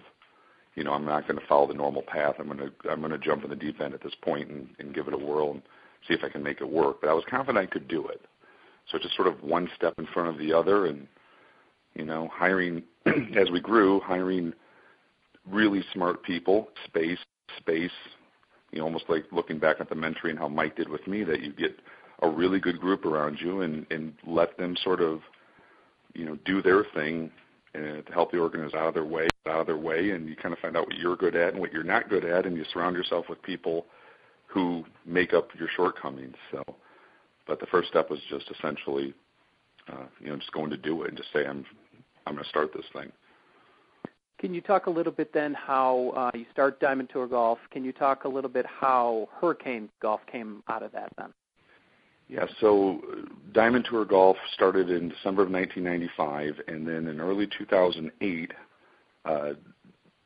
you 0.75 0.85
know, 0.85 0.93
I'm 0.93 1.05
not 1.05 1.29
going 1.29 1.39
to 1.39 1.47
follow 1.47 1.67
the 1.67 1.75
normal 1.75 2.03
path. 2.03 2.35
I'm 2.39 2.47
going 2.47 2.59
to 2.59 2.91
I'm 2.91 3.01
going 3.01 3.13
to 3.13 3.19
jump 3.19 3.45
in 3.45 3.51
the 3.51 3.57
deep 3.57 3.81
end 3.81 3.95
at 3.95 4.03
this 4.03 4.15
point 4.23 4.51
and, 4.51 4.69
and 4.79 4.95
give 4.95 5.09
it 5.09 5.15
a 5.15 5.19
whirl 5.19 5.53
and 5.53 5.63
see 6.09 6.15
if 6.15 6.25
I 6.25 6.29
can 6.29 6.43
make 6.43 6.61
it 6.61 6.71
work. 6.71 7.01
But 7.01 7.11
I 7.11 7.13
was 7.13 7.25
confident 7.29 7.59
I 7.63 7.71
could 7.71 7.89
do 7.89 8.07
it. 8.09 8.21
So 8.91 8.99
just 8.99 9.15
sort 9.15 9.29
of 9.29 9.43
one 9.43 9.69
step 9.77 9.95
in 9.99 10.07
front 10.07 10.29
of 10.29 10.39
the 10.39 10.53
other, 10.53 10.87
and 10.87 11.07
you 11.95 12.05
know, 12.05 12.29
hiring 12.33 12.83
as 13.07 13.51
we 13.51 13.61
grew, 13.61 14.01
hiring 14.01 14.53
really 15.49 15.83
smart 15.93 16.23
people, 16.23 16.69
space, 16.87 17.19
space. 17.59 17.91
You 18.73 18.79
know, 18.79 18.85
almost 18.85 19.07
like 19.09 19.25
looking 19.33 19.59
back 19.59 19.77
at 19.81 19.89
the 19.89 19.97
mentoring 19.97 20.39
how 20.39 20.49
Mike 20.49 20.77
did 20.77 20.89
with 20.89 21.07
me, 21.07 21.25
that 21.25 21.43
you 21.43 21.53
get 21.53 21.77
a 22.23 22.29
really 22.29 22.61
good 22.61 22.81
group 22.81 23.05
around 23.05 23.39
you 23.41 23.63
and 23.63 23.87
and 23.91 24.15
let 24.27 24.57
them 24.57 24.77
sort 24.83 25.01
of, 25.01 25.21
you 26.15 26.25
know, 26.25 26.39
do 26.45 26.63
their 26.63 26.85
thing 26.95 27.31
and 27.75 28.05
to 28.07 28.13
help 28.13 28.33
the 28.33 28.39
organizers 28.39 28.75
out 28.75 28.89
of 28.89 28.95
their 28.95 29.05
way, 29.05 29.29
out 29.47 29.61
of 29.61 29.67
their 29.67 29.77
way, 29.77 30.11
and 30.11 30.29
you 30.29 30.37
kind 30.37 30.53
of 30.53 30.59
find 30.59 30.77
out 30.77 30.87
what 30.87 30.97
you're 30.97 31.17
good 31.17 31.37
at 31.37 31.53
and 31.53 31.61
what 31.61 31.73
you're 31.73 31.85
not 31.85 32.09
good 32.09 32.25
at, 32.25 32.47
and 32.47 32.57
you 32.57 32.65
surround 32.73 32.97
yourself 32.97 33.27
with 33.29 33.41
people 33.43 33.87
who 34.47 34.85
make 35.07 35.33
up 35.33 35.49
your 35.59 35.69
shortcomings. 35.77 36.35
So, 36.51 36.63
but 37.47 37.61
the 37.61 37.67
first 37.67 37.89
step 37.89 38.11
was 38.11 38.21
just 38.29 38.51
essentially, 38.51 39.15
uh, 39.89 40.07
you 40.21 40.29
know, 40.29 40.37
just 40.37 40.53
going 40.53 40.71
to 40.71 40.77
do 40.77 41.03
it 41.03 41.09
and 41.09 41.17
just 41.17 41.33
say, 41.33 41.47
I'm, 41.47 41.65
I'm 42.27 42.35
going 42.35 42.45
to 42.45 42.51
start 42.51 42.73
this 42.75 42.85
thing. 42.93 43.13
Can 44.41 44.55
you 44.55 44.63
talk 44.63 44.87
a 44.87 44.91
little 44.91 45.13
bit 45.13 45.33
then 45.35 45.53
how 45.53 46.13
uh, 46.17 46.31
you 46.37 46.47
start 46.51 46.81
Diamond 46.81 47.11
Tour 47.13 47.27
Golf? 47.27 47.59
Can 47.71 47.85
you 47.85 47.93
talk 47.93 48.25
a 48.25 48.29
little 48.29 48.51
bit 48.51 48.65
how 48.67 49.29
Hurricane 49.39 49.91
Golf 50.01 50.21
came 50.31 50.63
out 50.69 50.83
of 50.83 50.93
that 50.93 51.13
then? 51.19 51.33
Yeah, 52.31 52.47
so 52.61 53.01
Diamond 53.53 53.89
Tour 53.91 54.05
Golf 54.05 54.37
started 54.55 54.89
in 54.89 55.09
December 55.09 55.43
of 55.43 55.51
1995, 55.51 56.61
and 56.69 56.87
then 56.87 57.09
in 57.09 57.21
early 57.21 57.49
2008, 57.59 58.53
uh, 59.25 59.51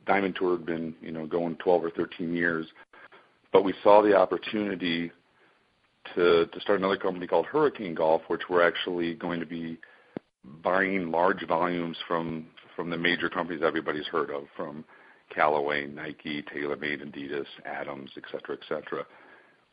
Diamond 0.07 0.37
Tour 0.39 0.59
had 0.59 0.67
been, 0.67 0.95
you 1.01 1.11
know, 1.11 1.27
going 1.27 1.57
12 1.57 1.85
or 1.85 1.91
13 1.91 2.35
years, 2.35 2.67
but 3.55 3.65
we 3.65 3.73
saw 3.83 4.03
the 4.03 4.15
opportunity 4.15 5.11
to 6.15 6.45
to 6.45 6.61
start 6.61 6.79
another 6.79 6.99
company 6.99 7.27
called 7.27 7.47
Hurricane 7.47 7.95
Golf, 7.95 8.21
which 8.29 8.43
we're 8.51 8.67
actually 8.67 9.15
going 9.15 9.41
to 9.41 9.47
be 9.47 9.79
buying 10.63 11.11
large 11.11 11.47
volumes 11.49 11.97
from 12.07 12.49
from 12.77 12.91
the 12.91 12.99
major 12.99 13.31
companies 13.31 13.63
everybody's 13.65 14.07
heard 14.09 14.31
of, 14.31 14.43
from 14.55 14.85
Callaway, 15.35 15.87
Nike, 15.87 16.43
TaylorMade, 16.43 17.03
Adidas, 17.03 17.47
Adams, 17.65 18.11
et 18.19 18.25
cetera, 18.31 18.59
et 18.61 18.69
cetera 18.69 19.07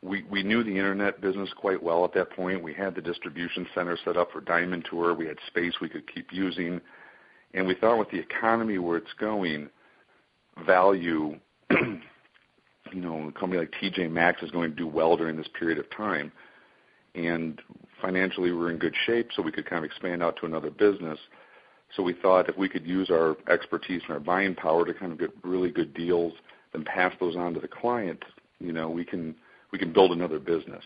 we 0.02 0.24
we 0.24 0.44
knew 0.44 0.64
the 0.64 0.72
internet 0.72 1.22
business 1.22 1.50
quite 1.56 1.82
well 1.82 2.04
at 2.06 2.14
that 2.14 2.32
point. 2.32 2.64
We 2.64 2.74
had 2.74 2.96
the 2.96 3.02
distribution 3.02 3.68
center 3.76 3.98
set 4.04 4.18
up 4.18 4.32
for 4.32 4.42
Diamond 4.42 4.88
Tour. 4.90 5.14
We 5.14 5.28
had 5.28 5.38
space 5.48 5.74
we 5.82 5.90
could 5.90 6.12
keep 6.12 6.28
using, 6.32 6.82
and 7.54 7.68
we 7.68 7.76
thought 7.76 8.00
with 8.00 8.10
the 8.10 8.20
economy 8.20 8.80
where 8.80 8.98
it's 8.98 9.14
going, 9.20 9.70
value, 10.66 11.40
you 11.72 12.00
know, 12.94 13.28
a 13.28 13.32
company 13.40 13.60
like 13.60 13.74
TJ 13.82 14.12
Maxx 14.12 14.42
is 14.42 14.52
going 14.52 14.72
to 14.72 14.76
do 14.76 14.88
well 14.88 15.16
during 15.16 15.38
this 15.38 15.50
period 15.58 15.78
of 15.78 15.90
time, 15.96 16.32
and 17.14 17.62
financially 18.02 18.52
we're 18.52 18.72
in 18.72 18.78
good 18.78 18.96
shape, 19.06 19.30
so 19.36 19.44
we 19.44 19.52
could 19.52 19.70
kind 19.70 19.86
of 19.86 19.90
expand 19.90 20.24
out 20.24 20.36
to 20.38 20.48
another 20.48 20.72
business. 20.72 21.20
So 21.96 22.02
we 22.02 22.14
thought 22.14 22.50
if 22.50 22.58
we 22.58 22.70
could 22.70 22.88
use 22.88 23.10
our 23.12 23.36
expertise 23.50 24.02
and 24.08 24.14
our 24.14 24.20
buying 24.20 24.56
power 24.56 24.86
to 24.86 24.94
kind 24.94 25.12
of 25.12 25.20
get 25.20 25.30
really 25.44 25.70
good 25.70 25.94
deals, 25.94 26.34
then 26.74 26.86
pass 26.86 27.14
those 27.20 27.36
on 27.36 27.54
to 27.54 27.60
the 27.60 27.68
client, 27.68 28.24
you 28.60 28.72
know, 28.72 28.90
we 28.90 29.04
can 29.04 29.36
we 29.72 29.80
can 29.80 29.94
build 29.94 30.12
another 30.12 30.40
business. 30.40 30.84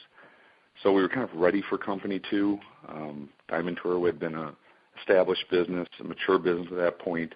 So 0.84 0.92
we 0.92 1.02
were 1.02 1.10
kind 1.10 1.28
of 1.28 1.36
ready 1.36 1.64
for 1.70 1.78
company 1.78 2.22
two. 2.30 2.60
Um, 2.88 3.30
Diamond 3.48 3.80
Tour 3.82 4.06
had 4.06 4.20
been 4.20 4.36
a 4.36 4.54
established 5.00 5.46
business, 5.50 5.88
a 6.00 6.04
mature 6.04 6.38
business 6.40 6.68
at 6.72 6.78
that 6.78 7.00
point, 7.00 7.34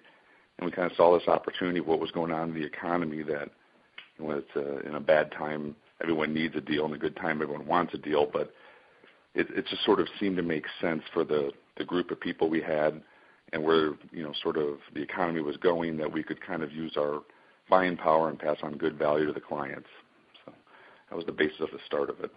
and 0.58 0.66
we 0.66 0.72
kind 0.72 0.90
of 0.90 0.96
saw 0.96 1.18
this 1.18 1.28
opportunity 1.28 1.78
of 1.78 1.86
what 1.86 2.00
was 2.00 2.10
going 2.10 2.32
on 2.32 2.50
in 2.50 2.54
the 2.54 2.64
economy 2.64 3.22
that 3.22 3.50
when 4.18 4.38
it's 4.38 4.56
uh, 4.56 4.88
in 4.88 4.94
a 4.94 5.00
bad 5.00 5.32
time, 5.32 5.74
everyone 6.02 6.34
needs 6.34 6.54
a 6.56 6.60
deal, 6.60 6.84
and 6.84 6.94
a 6.94 6.98
good 6.98 7.16
time, 7.16 7.42
everyone 7.42 7.66
wants 7.66 7.94
a 7.94 7.98
deal. 7.98 8.26
But 8.30 8.52
it, 9.34 9.48
it 9.50 9.66
just 9.66 9.84
sort 9.84 10.00
of 10.00 10.08
seemed 10.18 10.36
to 10.36 10.42
make 10.42 10.64
sense 10.80 11.02
for 11.12 11.24
the, 11.24 11.50
the 11.78 11.84
group 11.84 12.10
of 12.10 12.20
people 12.20 12.48
we 12.48 12.60
had 12.60 13.02
and 13.52 13.62
where 13.62 13.94
you 14.12 14.22
know 14.22 14.32
sort 14.42 14.56
of 14.56 14.78
the 14.94 15.02
economy 15.02 15.40
was 15.40 15.56
going 15.56 15.96
that 15.96 16.12
we 16.12 16.22
could 16.22 16.44
kind 16.44 16.62
of 16.62 16.72
use 16.72 16.94
our 16.96 17.20
buying 17.68 17.96
power 17.96 18.28
and 18.28 18.38
pass 18.38 18.56
on 18.62 18.76
good 18.76 18.98
value 18.98 19.26
to 19.26 19.32
the 19.32 19.40
clients 19.40 19.88
that 21.10 21.16
was 21.16 21.26
the 21.26 21.32
basis 21.32 21.60
of 21.60 21.70
the 21.72 21.78
start 21.84 22.08
of 22.08 22.20
it. 22.20 22.30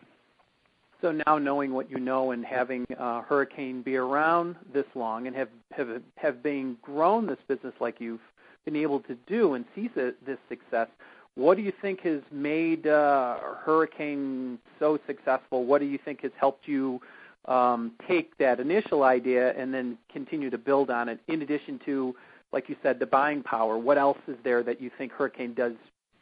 So 1.01 1.11
now 1.25 1.37
knowing 1.37 1.73
what 1.73 1.91
you 1.91 1.99
know 1.99 2.31
and 2.31 2.45
having 2.45 2.85
uh, 2.97 3.21
Hurricane 3.21 3.81
be 3.81 3.97
around 3.97 4.55
this 4.73 4.85
long 4.95 5.27
and 5.27 5.35
have 5.35 5.49
have 5.71 6.01
have 6.15 6.41
been 6.41 6.77
grown 6.81 7.27
this 7.27 7.39
business 7.47 7.73
like 7.79 7.99
you've 7.99 8.21
been 8.65 8.75
able 8.77 9.01
to 9.01 9.15
do 9.27 9.53
and 9.55 9.65
see 9.75 9.89
this 9.95 10.37
success, 10.47 10.87
what 11.35 11.57
do 11.57 11.63
you 11.63 11.73
think 11.81 12.01
has 12.01 12.21
made 12.31 12.87
uh, 12.87 13.37
Hurricane 13.65 14.59
so 14.79 14.97
successful? 15.05 15.65
What 15.65 15.79
do 15.79 15.85
you 15.85 15.99
think 16.03 16.21
has 16.21 16.31
helped 16.39 16.67
you 16.67 17.01
um, 17.45 17.91
take 18.07 18.37
that 18.37 18.61
initial 18.61 19.03
idea 19.03 19.53
and 19.59 19.73
then 19.73 19.97
continue 20.11 20.49
to 20.49 20.57
build 20.57 20.89
on 20.89 21.09
it? 21.09 21.19
In 21.27 21.41
addition 21.41 21.81
to, 21.85 22.15
like 22.53 22.69
you 22.69 22.77
said, 22.81 22.99
the 22.99 23.05
buying 23.05 23.43
power, 23.43 23.77
what 23.77 23.97
else 23.97 24.19
is 24.29 24.37
there 24.45 24.63
that 24.63 24.79
you 24.79 24.89
think 24.97 25.11
Hurricane 25.11 25.53
does 25.53 25.73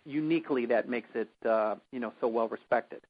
uniquely 0.05 0.65
that 0.67 0.89
makes 0.89 1.09
it 1.15 1.29
uh, 1.47 1.75
you 1.91 1.99
know 1.99 2.13
so 2.21 2.27
well 2.27 2.47
respected? 2.47 3.01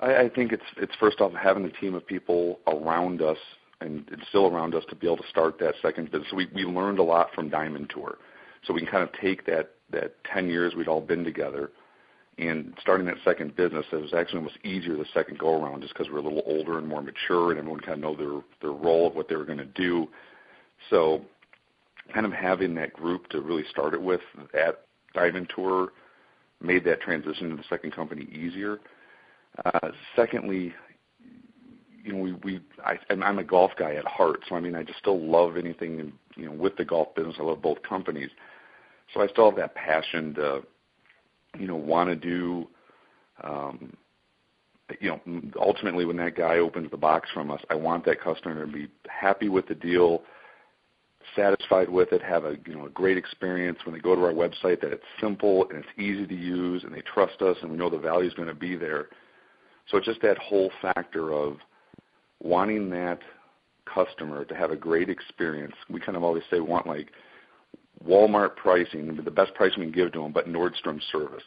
I, 0.00 0.16
I 0.16 0.28
think 0.28 0.52
it's 0.52 0.64
it's 0.76 0.94
first 0.98 1.20
off 1.20 1.32
having 1.32 1.64
a 1.64 1.70
team 1.70 1.94
of 1.94 2.06
people 2.06 2.60
around 2.66 3.22
us 3.22 3.38
and 3.80 4.08
it's 4.10 4.26
still 4.28 4.46
around 4.46 4.74
us 4.74 4.84
to 4.88 4.96
be 4.96 5.06
able 5.06 5.18
to 5.18 5.28
start 5.28 5.58
that 5.58 5.74
second 5.82 6.10
business. 6.10 6.28
So 6.30 6.36
we 6.36 6.48
we 6.54 6.64
learned 6.64 6.98
a 6.98 7.02
lot 7.02 7.28
from 7.34 7.48
Diamond 7.48 7.90
Tour, 7.90 8.18
so 8.64 8.72
we 8.72 8.80
can 8.80 8.88
kind 8.88 9.02
of 9.02 9.10
take 9.20 9.46
that 9.46 9.70
that 9.90 10.16
ten 10.24 10.48
years 10.48 10.74
we'd 10.74 10.88
all 10.88 11.00
been 11.00 11.24
together. 11.24 11.70
And 12.36 12.74
starting 12.80 13.06
that 13.06 13.18
second 13.24 13.54
business, 13.54 13.86
it 13.92 13.96
was 14.02 14.12
actually 14.12 14.38
almost 14.38 14.58
easier 14.64 14.96
the 14.96 15.06
second 15.14 15.38
go 15.38 15.62
around, 15.62 15.82
just 15.82 15.94
because 15.94 16.10
we're 16.10 16.18
a 16.18 16.22
little 16.22 16.42
older 16.46 16.78
and 16.78 16.88
more 16.88 17.00
mature, 17.00 17.50
and 17.50 17.58
everyone 17.58 17.78
kind 17.78 17.92
of 17.92 18.00
know 18.00 18.16
their 18.16 18.42
their 18.60 18.76
role 18.76 19.06
of 19.06 19.14
what 19.14 19.28
they 19.28 19.36
were 19.36 19.44
going 19.44 19.58
to 19.58 19.64
do. 19.64 20.08
So 20.90 21.24
kind 22.12 22.26
of 22.26 22.32
having 22.32 22.74
that 22.74 22.92
group 22.92 23.28
to 23.30 23.40
really 23.40 23.64
start 23.70 23.94
it 23.94 24.02
with 24.02 24.20
at 24.52 24.84
Diamond 25.14 25.50
Tour 25.54 25.92
made 26.60 26.84
that 26.84 27.00
transition 27.00 27.50
to 27.50 27.56
the 27.56 27.64
second 27.68 27.92
company 27.92 28.28
easier. 28.32 28.80
Uh, 29.64 29.90
secondly, 30.16 30.74
you 32.02 32.12
know, 32.12 32.18
we, 32.18 32.32
we 32.32 32.60
I, 32.84 32.98
I'm 33.10 33.38
a 33.38 33.44
golf 33.44 33.72
guy 33.78 33.94
at 33.94 34.04
heart, 34.04 34.40
so 34.48 34.56
I 34.56 34.60
mean, 34.60 34.74
I 34.74 34.82
just 34.82 34.98
still 34.98 35.20
love 35.20 35.56
anything 35.56 36.12
you 36.36 36.46
know, 36.46 36.52
with 36.52 36.76
the 36.76 36.84
golf 36.84 37.14
business. 37.14 37.36
I 37.38 37.42
love 37.42 37.62
both 37.62 37.82
companies. 37.82 38.30
So 39.12 39.20
I 39.20 39.26
still 39.28 39.50
have 39.50 39.56
that 39.56 39.74
passion 39.74 40.34
to, 40.34 40.62
you 41.58 41.66
know, 41.66 41.76
want 41.76 42.10
to 42.10 42.16
do, 42.16 42.68
um, 43.42 43.96
you 45.00 45.08
know, 45.08 45.42
ultimately 45.58 46.04
when 46.04 46.16
that 46.18 46.36
guy 46.36 46.58
opens 46.58 46.90
the 46.90 46.96
box 46.96 47.30
from 47.32 47.50
us, 47.50 47.60
I 47.70 47.74
want 47.74 48.04
that 48.06 48.20
customer 48.20 48.66
to 48.66 48.72
be 48.72 48.88
happy 49.08 49.48
with 49.48 49.66
the 49.66 49.74
deal, 49.74 50.22
satisfied 51.36 51.88
with 51.88 52.12
it, 52.12 52.22
have 52.22 52.44
a 52.44 52.56
you 52.66 52.74
know 52.74 52.86
a 52.86 52.90
great 52.90 53.16
experience 53.16 53.78
when 53.84 53.94
they 53.94 54.00
go 54.00 54.14
to 54.14 54.24
our 54.24 54.32
website. 54.32 54.80
That 54.80 54.92
it's 54.92 55.04
simple 55.20 55.68
and 55.70 55.78
it's 55.78 55.98
easy 55.98 56.26
to 56.26 56.34
use, 56.34 56.84
and 56.84 56.94
they 56.94 57.02
trust 57.02 57.42
us, 57.42 57.56
and 57.62 57.70
we 57.70 57.76
know 57.76 57.90
the 57.90 57.98
value 57.98 58.28
is 58.28 58.34
going 58.34 58.48
to 58.48 58.54
be 58.54 58.76
there. 58.76 59.06
So 59.90 59.98
it's 59.98 60.06
just 60.06 60.22
that 60.22 60.38
whole 60.38 60.70
factor 60.80 61.32
of 61.32 61.58
wanting 62.42 62.90
that 62.90 63.20
customer 63.92 64.44
to 64.44 64.54
have 64.54 64.70
a 64.70 64.76
great 64.76 65.08
experience. 65.08 65.74
We 65.90 66.00
kind 66.00 66.16
of 66.16 66.22
always 66.24 66.42
say 66.50 66.60
want 66.60 66.86
like 66.86 67.10
Walmart 68.06 68.56
pricing, 68.56 69.16
the 69.22 69.30
best 69.30 69.54
price 69.54 69.72
we 69.76 69.84
can 69.84 69.92
give 69.92 70.12
to 70.12 70.22
them, 70.22 70.32
but 70.32 70.48
Nordstrom 70.48 71.00
service. 71.12 71.42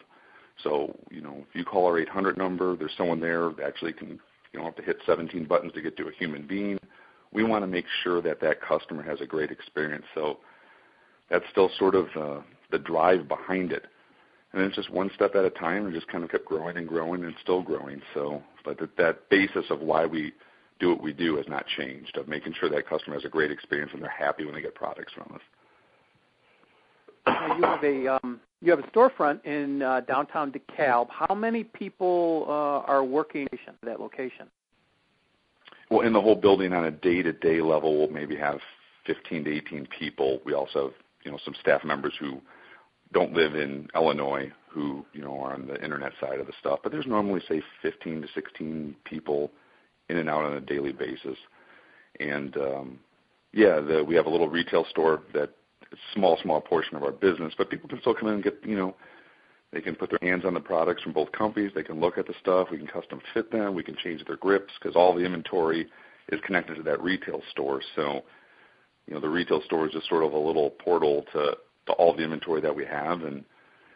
So, 0.64 0.96
you 1.12 1.22
know, 1.22 1.46
if 1.50 1.56
you 1.56 1.64
call 1.64 1.86
our 1.86 2.00
800 2.00 2.38
number, 2.38 2.76
there's 2.76 2.96
someone 2.98 3.20
there 3.20 3.52
that 3.58 3.66
actually 3.66 3.94
can, 3.94 4.10
you 4.10 4.20
don't 4.54 4.66
have 4.66 4.76
to 4.76 4.82
hit 4.82 4.98
17 5.06 5.46
buttons 5.46 5.74
to 5.74 5.82
get 5.82 5.98
to 5.98 6.08
a 6.08 6.12
human 6.18 6.48
being. 6.48 6.80
We 7.38 7.44
want 7.44 7.64
to 7.64 7.68
make 7.68 7.86
sure 8.04 8.22
that 8.22 8.42
that 8.42 8.62
customer 8.62 9.04
has 9.04 9.22
a 9.22 9.26
great 9.26 9.52
experience. 9.52 10.06
So 10.16 10.40
that's 11.30 11.46
still 11.52 11.70
sort 11.78 11.96
of 11.96 12.08
uh, 12.16 12.42
the 12.72 12.80
drive 12.80 13.28
behind 13.28 13.72
it. 13.72 13.86
And 14.54 14.62
it's 14.64 14.76
just 14.76 14.90
one 14.90 15.12
step 15.14 15.36
at 15.36 15.46
a 15.46 15.50
time 15.50 15.86
and 15.86 15.94
just 15.94 16.08
kind 16.08 16.24
of 16.24 16.32
kept 16.32 16.46
growing 16.46 16.78
and 16.78 16.88
growing 16.88 17.24
and 17.24 17.34
still 17.44 17.62
growing. 17.62 18.02
So, 18.14 18.42
but 18.66 18.80
that, 18.80 18.98
that 18.98 19.30
basis 19.30 19.66
of 19.70 19.82
why 19.82 20.06
we 20.06 20.34
do 20.80 20.90
what 20.90 21.02
we 21.02 21.14
do 21.14 21.38
has 21.38 21.46
not 21.48 21.66
changed, 21.78 22.18
of 22.18 22.28
making 22.28 22.54
sure 22.60 22.70
that 22.70 22.88
customer 22.88 23.16
has 23.16 23.26
a 23.26 23.30
great 23.30 23.52
experience 23.52 23.92
and 23.94 24.02
they're 24.02 24.10
happy 24.10 24.46
when 24.46 24.54
they 24.54 24.62
get 24.62 24.76
products 24.76 25.14
from 25.14 25.36
us. 25.36 25.42
you 27.58 27.64
have 27.64 27.84
a 27.84 28.08
um, 28.08 28.40
you 28.62 28.72
have 28.72 28.80
a 28.80 28.88
storefront 28.88 29.46
in 29.46 29.82
uh, 29.82 30.02
downtown 30.02 30.52
DeKalb. 30.52 31.08
How 31.10 31.36
many 31.36 31.64
people 31.64 32.46
uh, 32.48 32.92
are 32.92 33.04
working 33.04 33.48
at 33.52 33.76
that 33.84 34.00
location? 34.00 34.48
Well, 35.90 36.02
in 36.02 36.14
the 36.14 36.22
whole 36.22 36.36
building 36.36 36.74
on 36.74 36.86
a 36.86 36.92
day-to-day 36.92 37.62
level, 37.62 37.98
we'll 37.98 38.10
maybe 38.10 38.36
have 38.36 38.60
15 39.06 39.46
to 39.46 39.56
18 39.56 39.88
people. 39.98 40.42
We 40.46 40.54
also 40.54 40.86
have, 40.86 40.94
you 41.24 41.32
know, 41.32 41.40
some 41.44 41.56
staff 41.60 41.84
members 41.84 42.14
who 42.20 42.42
don't 43.14 43.34
live 43.34 43.56
in 43.56 43.88
Illinois 43.96 44.52
who, 44.70 45.06
you 45.14 45.22
know, 45.22 45.40
are 45.40 45.54
on 45.54 45.66
the 45.68 45.82
internet 45.82 46.12
side 46.20 46.40
of 46.40 46.48
the 46.48 46.54
stuff. 46.60 46.80
But 46.84 46.92
there's 46.92 47.08
normally, 47.08 47.42
say, 47.48 47.62
15 47.82 48.22
to 48.22 48.28
16 48.36 48.96
people 49.06 49.52
in 50.10 50.18
and 50.18 50.30
out 50.30 50.44
on 50.44 50.54
a 50.54 50.62
daily 50.62 50.92
basis. 50.92 51.38
And 52.20 52.56
um, 52.58 53.00
yeah, 53.54 53.80
the, 53.80 54.04
we 54.04 54.16
have 54.16 54.26
a 54.26 54.30
little 54.30 54.50
retail 54.50 54.86
store 54.90 55.22
that 55.34 55.52
it's 55.92 56.02
a 56.12 56.14
small, 56.14 56.38
small 56.44 56.62
portion 56.62 56.98
of 56.98 57.04
our 57.04 57.12
business, 57.12 57.54
but 57.58 57.70
people 57.70 57.90
can 57.90 58.00
still 58.02 58.14
come 58.14 58.28
in 58.28 58.36
and 58.36 58.44
get, 58.44 58.60
you 58.64 58.76
know, 58.76 58.96
they 59.74 59.82
can 59.82 59.96
put 59.96 60.10
their 60.10 60.20
hands 60.22 60.46
on 60.46 60.54
the 60.54 60.60
products 60.60 61.04
from 61.04 61.14
both 61.14 61.32
companies. 61.32 61.72
They 61.76 61.84
can 61.84 62.00
look 62.00 62.18
at 62.18 62.28
the 62.28 62.34
stuff. 62.40 62.70
We 62.72 62.78
can 62.78 62.88
custom 62.88 63.22
fit 63.34 63.52
them. 63.52 63.76
We 63.76 63.84
can 63.84 63.98
change 63.98 64.24
their 64.26 64.38
grips 64.38 64.74
because 64.80 64.96
all 64.96 65.14
the 65.14 65.26
inventory 65.26 65.88
is 66.32 66.40
connected 66.46 66.76
to 66.76 66.84
that 66.84 67.02
retail 67.02 67.42
store. 67.52 67.82
So, 67.96 68.22
you 69.08 69.14
know, 69.14 69.20
the 69.20 69.30
retail 69.30 69.62
store 69.64 69.86
is 69.88 69.94
just 69.94 70.08
sort 70.08 70.24
of 70.24 70.34
a 70.34 70.38
little 70.38 70.70
portal 70.70 71.26
to, 71.34 71.58
to 71.88 71.92
all 71.94 72.16
the 72.16 72.24
inventory 72.24 72.62
that 72.62 72.76
we 72.76 72.86
have, 72.86 73.22
and 73.24 73.44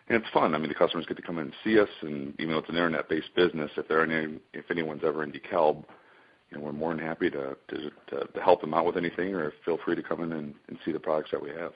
and 0.08 0.22
it's 0.22 0.34
fun. 0.34 0.54
I 0.54 0.58
mean, 0.58 0.68
the 0.68 0.76
customers 0.76 1.06
get 1.06 1.16
to 1.18 1.24
come 1.24 1.38
in 1.38 1.46
and 1.46 1.54
see 1.64 1.80
us, 1.80 1.88
and 2.02 2.34
even 2.38 2.52
though 2.52 2.58
it's 2.58 2.70
an 2.70 2.76
internet-based 2.76 3.34
business, 3.34 3.72
if 3.78 3.88
there 3.88 4.04
any, 4.04 4.40
if 4.54 4.70
anyone's 4.70 5.04
ever 5.06 5.24
in 5.24 5.32
DeKalb, 5.32 5.86
you 6.50 6.58
know, 6.58 6.64
we're 6.66 6.74
more 6.74 6.94
than 6.94 7.06
happy 7.06 7.30
to, 7.30 7.56
to 7.70 7.78
to 8.10 8.28
to 8.34 8.42
help 8.42 8.60
them 8.60 8.74
out 8.74 8.86
with 8.86 8.98
anything, 8.98 9.34
or 9.34 9.54
feel 9.64 9.78
free 9.86 9.96
to 9.96 10.04
come 10.04 10.22
in 10.22 10.34
and, 10.34 10.54
and 10.68 10.78
see 10.84 10.92
the 10.92 11.00
products 11.00 11.32
that 11.32 11.42
we 11.42 11.50
have. 11.52 11.72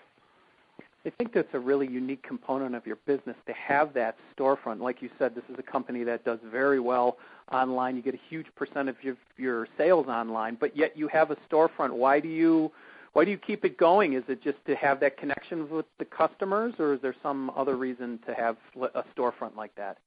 I 1.05 1.11
think 1.11 1.33
that's 1.33 1.53
a 1.53 1.59
really 1.59 1.87
unique 1.87 2.23
component 2.23 2.73
of 2.73 2.87
your 2.87 2.95
business 3.05 3.35
to 3.45 3.53
have 3.53 3.93
that 3.93 4.17
storefront. 4.35 4.79
Like 4.79 5.01
you 5.01 5.09
said, 5.19 5.35
this 5.35 5.43
is 5.49 5.55
a 5.59 5.63
company 5.63 6.03
that 6.03 6.25
does 6.25 6.39
very 6.43 6.79
well 6.79 7.17
online. 7.51 7.95
You 7.95 8.01
get 8.01 8.15
a 8.15 8.21
huge 8.29 8.47
percentage 8.55 9.05
of 9.05 9.17
your 9.37 9.67
sales 9.77 10.07
online, 10.07 10.57
but 10.59 10.75
yet 10.75 10.97
you 10.97 11.07
have 11.09 11.29
a 11.29 11.37
storefront. 11.49 11.91
Why 11.91 12.19
do 12.19 12.27
you 12.27 12.71
why 13.13 13.23
do 13.23 13.31
you 13.31 13.37
keep 13.37 13.63
it 13.63 13.77
going? 13.77 14.13
Is 14.13 14.23
it 14.27 14.43
just 14.43 14.57
to 14.65 14.75
have 14.75 14.99
that 14.99 15.15
connection 15.17 15.69
with 15.69 15.85
the 15.99 16.05
customers, 16.05 16.73
or 16.79 16.95
is 16.95 17.01
there 17.01 17.15
some 17.23 17.49
other 17.55 17.77
reason 17.77 18.19
to 18.27 18.33
have 18.33 18.57
a 18.93 19.03
storefront 19.15 19.55
like 19.55 19.73
that? 19.75 19.99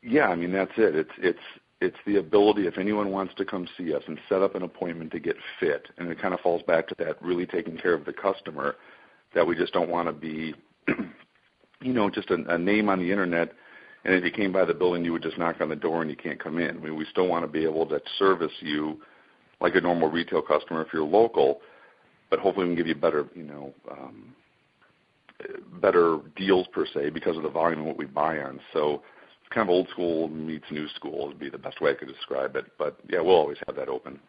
Yeah, 0.00 0.28
I 0.28 0.36
mean 0.36 0.52
that's 0.52 0.72
it. 0.76 0.94
It's 0.94 1.10
it's 1.18 1.38
it's 1.80 1.96
the 2.06 2.16
ability 2.16 2.68
if 2.68 2.78
anyone 2.78 3.10
wants 3.10 3.34
to 3.34 3.44
come 3.44 3.66
see 3.76 3.92
us 3.92 4.04
and 4.06 4.18
set 4.28 4.42
up 4.42 4.54
an 4.54 4.62
appointment 4.62 5.10
to 5.10 5.18
get 5.18 5.36
fit, 5.58 5.88
and 5.98 6.08
it 6.08 6.20
kind 6.20 6.32
of 6.34 6.40
falls 6.40 6.62
back 6.62 6.86
to 6.88 6.94
that 6.98 7.20
really 7.20 7.46
taking 7.46 7.76
care 7.76 7.94
of 7.94 8.04
the 8.04 8.12
customer 8.12 8.76
that 9.34 9.46
we 9.46 9.56
just 9.56 9.72
don't 9.72 9.90
want 9.90 10.08
to 10.08 10.12
be, 10.12 10.54
you 11.80 11.92
know, 11.92 12.10
just 12.10 12.30
a, 12.30 12.36
a 12.48 12.58
name 12.58 12.88
on 12.88 12.98
the 12.98 13.10
internet. 13.10 13.52
And 14.04 14.14
if 14.14 14.24
you 14.24 14.30
came 14.30 14.52
by 14.52 14.64
the 14.64 14.74
building, 14.74 15.04
you 15.04 15.12
would 15.12 15.22
just 15.22 15.38
knock 15.38 15.60
on 15.60 15.68
the 15.68 15.76
door 15.76 16.02
and 16.02 16.10
you 16.10 16.16
can't 16.16 16.42
come 16.42 16.58
in. 16.58 16.76
I 16.76 16.80
mean, 16.80 16.96
we 16.96 17.06
still 17.10 17.26
want 17.26 17.44
to 17.44 17.50
be 17.50 17.64
able 17.64 17.86
to 17.86 18.00
service 18.18 18.52
you 18.60 19.00
like 19.60 19.74
a 19.74 19.80
normal 19.80 20.10
retail 20.10 20.42
customer 20.42 20.82
if 20.82 20.88
you're 20.92 21.04
local, 21.04 21.60
but 22.28 22.38
hopefully 22.38 22.66
we 22.66 22.70
can 22.70 22.76
give 22.76 22.86
you 22.86 22.94
better, 22.94 23.26
you 23.34 23.44
know, 23.44 23.72
um, 23.90 24.34
better 25.80 26.18
deals 26.36 26.66
per 26.72 26.86
se 26.92 27.10
because 27.10 27.36
of 27.36 27.42
the 27.42 27.48
volume 27.48 27.80
of 27.80 27.86
what 27.86 27.98
we 27.98 28.04
buy 28.04 28.38
on. 28.38 28.60
So 28.72 29.02
it's 29.40 29.54
kind 29.54 29.68
of 29.68 29.70
old 29.70 29.88
school 29.88 30.28
meets 30.28 30.64
new 30.70 30.88
school 30.96 31.28
would 31.28 31.38
be 31.38 31.50
the 31.50 31.58
best 31.58 31.80
way 31.80 31.90
I 31.90 31.94
could 31.94 32.08
describe 32.08 32.56
it. 32.56 32.66
But 32.78 32.98
yeah, 33.08 33.20
we'll 33.20 33.36
always 33.36 33.58
have 33.66 33.76
that 33.76 33.88
open. 33.88 34.20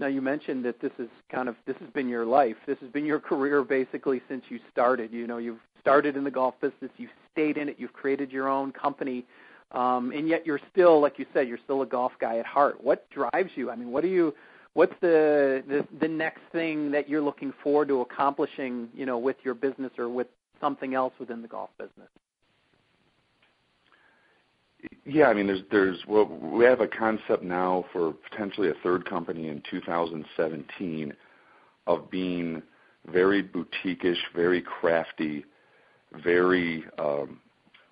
Now 0.00 0.06
you 0.06 0.22
mentioned 0.22 0.64
that 0.64 0.80
this 0.80 0.92
is 0.98 1.08
kind 1.30 1.48
of 1.48 1.56
this 1.66 1.76
has 1.80 1.90
been 1.90 2.08
your 2.08 2.24
life. 2.24 2.56
This 2.66 2.78
has 2.80 2.90
been 2.90 3.04
your 3.04 3.18
career 3.18 3.64
basically 3.64 4.22
since 4.28 4.44
you 4.48 4.60
started. 4.70 5.12
You 5.12 5.26
know, 5.26 5.38
you've 5.38 5.58
started 5.80 6.16
in 6.16 6.24
the 6.24 6.30
golf 6.30 6.54
business, 6.60 6.90
you've 6.96 7.10
stayed 7.32 7.56
in 7.56 7.68
it, 7.68 7.76
you've 7.78 7.92
created 7.92 8.30
your 8.30 8.48
own 8.48 8.72
company, 8.72 9.24
um, 9.72 10.12
and 10.12 10.28
yet 10.28 10.46
you're 10.46 10.60
still, 10.70 11.00
like 11.00 11.18
you 11.18 11.26
said, 11.32 11.48
you're 11.48 11.58
still 11.64 11.82
a 11.82 11.86
golf 11.86 12.12
guy 12.20 12.38
at 12.38 12.46
heart. 12.46 12.82
What 12.82 13.08
drives 13.10 13.50
you? 13.54 13.70
I 13.70 13.76
mean, 13.76 13.90
what 13.90 14.04
are 14.04 14.08
you? 14.08 14.34
What's 14.74 14.94
the 15.00 15.64
the, 15.66 15.86
the 16.00 16.08
next 16.08 16.42
thing 16.52 16.92
that 16.92 17.08
you're 17.08 17.22
looking 17.22 17.52
forward 17.62 17.88
to 17.88 18.00
accomplishing? 18.00 18.88
You 18.94 19.06
know, 19.06 19.18
with 19.18 19.36
your 19.42 19.54
business 19.54 19.90
or 19.98 20.08
with 20.08 20.28
something 20.60 20.94
else 20.94 21.12
within 21.18 21.42
the 21.42 21.48
golf 21.48 21.70
business? 21.78 22.08
Yeah, 25.04 25.26
I 25.26 25.34
mean, 25.34 25.46
there's 25.46 25.62
there's 25.70 25.98
well, 26.06 26.26
we 26.26 26.64
have 26.64 26.80
a 26.80 26.86
concept 26.88 27.42
now 27.42 27.84
for 27.92 28.14
potentially 28.30 28.68
a 28.68 28.74
third 28.82 29.08
company 29.08 29.48
in 29.48 29.62
2017 29.70 31.12
of 31.86 32.10
being 32.10 32.62
very 33.06 33.42
boutique-ish, 33.42 34.18
very 34.36 34.62
crafty, 34.62 35.44
very 36.22 36.84
um, 36.98 37.40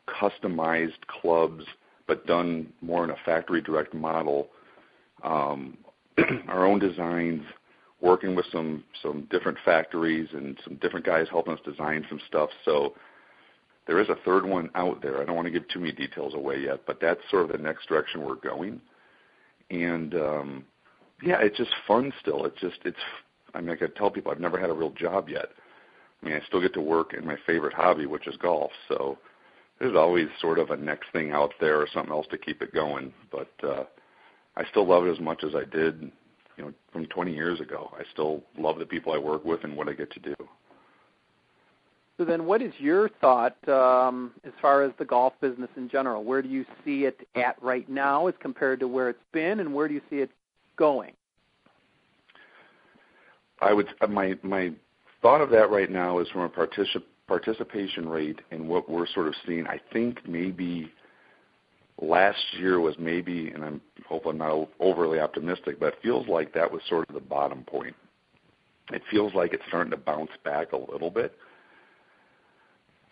customized 0.08 1.06
clubs, 1.08 1.64
but 2.06 2.26
done 2.26 2.72
more 2.80 3.04
in 3.04 3.10
a 3.10 3.16
factory 3.24 3.60
direct 3.60 3.94
model. 3.94 4.48
Um, 5.24 5.78
our 6.48 6.66
own 6.66 6.78
designs, 6.78 7.42
working 8.00 8.34
with 8.36 8.46
some 8.52 8.84
some 9.02 9.26
different 9.30 9.58
factories 9.64 10.28
and 10.32 10.56
some 10.62 10.76
different 10.76 11.04
guys 11.04 11.26
helping 11.30 11.54
us 11.54 11.60
design 11.64 12.06
some 12.08 12.20
stuff. 12.28 12.50
So 12.64 12.94
there 13.86 14.00
is 14.00 14.08
a 14.08 14.16
third 14.24 14.44
one 14.44 14.70
out 14.74 15.00
there. 15.00 15.20
I 15.20 15.24
don't 15.24 15.36
want 15.36 15.46
to 15.46 15.52
give 15.52 15.68
too 15.68 15.78
many 15.78 15.92
details 15.92 16.34
away 16.34 16.58
yet, 16.60 16.80
but 16.86 17.00
that's 17.00 17.20
sort 17.30 17.44
of 17.44 17.52
the 17.52 17.58
next 17.58 17.88
direction 17.88 18.24
we're 18.24 18.34
going. 18.34 18.80
And 19.70 20.14
um, 20.14 20.64
yeah, 21.22 21.38
it's 21.40 21.56
just 21.56 21.70
fun 21.86 22.12
still. 22.20 22.44
It's 22.44 22.60
just 22.60 22.78
it's. 22.84 22.96
I 23.54 23.60
mean, 23.60 23.70
I 23.70 23.76
could 23.76 23.96
tell 23.96 24.10
people 24.10 24.30
I've 24.30 24.40
never 24.40 24.58
had 24.58 24.70
a 24.70 24.74
real 24.74 24.90
job 24.90 25.28
yet. 25.28 25.48
I 26.22 26.26
mean, 26.26 26.34
I 26.34 26.44
still 26.46 26.60
get 26.60 26.74
to 26.74 26.80
work 26.80 27.14
in 27.14 27.26
my 27.26 27.36
favorite 27.46 27.72
hobby, 27.72 28.06
which 28.06 28.26
is 28.26 28.36
golf. 28.36 28.70
So 28.88 29.18
there's 29.78 29.96
always 29.96 30.28
sort 30.40 30.58
of 30.58 30.70
a 30.70 30.76
next 30.76 31.10
thing 31.12 31.32
out 31.32 31.52
there 31.60 31.80
or 31.80 31.86
something 31.92 32.12
else 32.12 32.26
to 32.30 32.38
keep 32.38 32.62
it 32.62 32.74
going. 32.74 33.12
But 33.30 33.52
uh, 33.62 33.84
I 34.56 34.64
still 34.70 34.86
love 34.86 35.06
it 35.06 35.12
as 35.12 35.20
much 35.20 35.44
as 35.44 35.54
I 35.54 35.64
did, 35.64 36.10
you 36.56 36.64
know, 36.64 36.72
from 36.92 37.06
20 37.06 37.32
years 37.32 37.60
ago. 37.60 37.90
I 37.98 38.02
still 38.12 38.42
love 38.58 38.78
the 38.78 38.86
people 38.86 39.12
I 39.12 39.18
work 39.18 39.44
with 39.44 39.64
and 39.64 39.76
what 39.76 39.88
I 39.88 39.92
get 39.92 40.10
to 40.12 40.20
do. 40.20 40.34
So 42.18 42.24
then, 42.24 42.46
what 42.46 42.62
is 42.62 42.72
your 42.78 43.10
thought 43.20 43.56
um, 43.68 44.32
as 44.44 44.52
far 44.62 44.82
as 44.82 44.92
the 44.98 45.04
golf 45.04 45.34
business 45.40 45.68
in 45.76 45.88
general? 45.88 46.24
Where 46.24 46.40
do 46.40 46.48
you 46.48 46.64
see 46.84 47.04
it 47.04 47.28
at 47.34 47.62
right 47.62 47.86
now 47.90 48.26
as 48.26 48.34
compared 48.40 48.80
to 48.80 48.88
where 48.88 49.10
it's 49.10 49.18
been, 49.32 49.60
and 49.60 49.74
where 49.74 49.86
do 49.86 49.94
you 49.94 50.00
see 50.08 50.16
it 50.16 50.30
going? 50.76 51.12
I 53.60 53.74
would 53.74 53.88
uh, 54.00 54.06
my 54.06 54.34
my 54.42 54.72
thought 55.20 55.42
of 55.42 55.50
that 55.50 55.70
right 55.70 55.90
now 55.90 56.18
is 56.18 56.28
from 56.28 56.42
a 56.42 56.48
particip- 56.48 57.04
participation 57.26 58.08
rate 58.08 58.40
and 58.50 58.66
what 58.66 58.88
we're 58.88 59.06
sort 59.08 59.28
of 59.28 59.34
seeing. 59.46 59.66
I 59.66 59.78
think 59.92 60.26
maybe 60.26 60.90
last 62.00 62.38
year 62.58 62.80
was 62.80 62.94
maybe, 62.98 63.48
and 63.48 63.62
I'm 63.62 63.80
hoping 64.08 64.32
I'm 64.32 64.38
not 64.38 64.68
overly 64.80 65.20
optimistic, 65.20 65.78
but 65.78 65.94
it 65.94 65.98
feels 66.02 66.28
like 66.28 66.54
that 66.54 66.70
was 66.70 66.80
sort 66.88 67.08
of 67.08 67.14
the 67.14 67.20
bottom 67.20 67.62
point. 67.64 67.94
It 68.90 69.02
feels 69.10 69.34
like 69.34 69.52
it's 69.52 69.64
starting 69.68 69.90
to 69.90 69.96
bounce 69.96 70.30
back 70.44 70.72
a 70.72 70.76
little 70.76 71.10
bit 71.10 71.36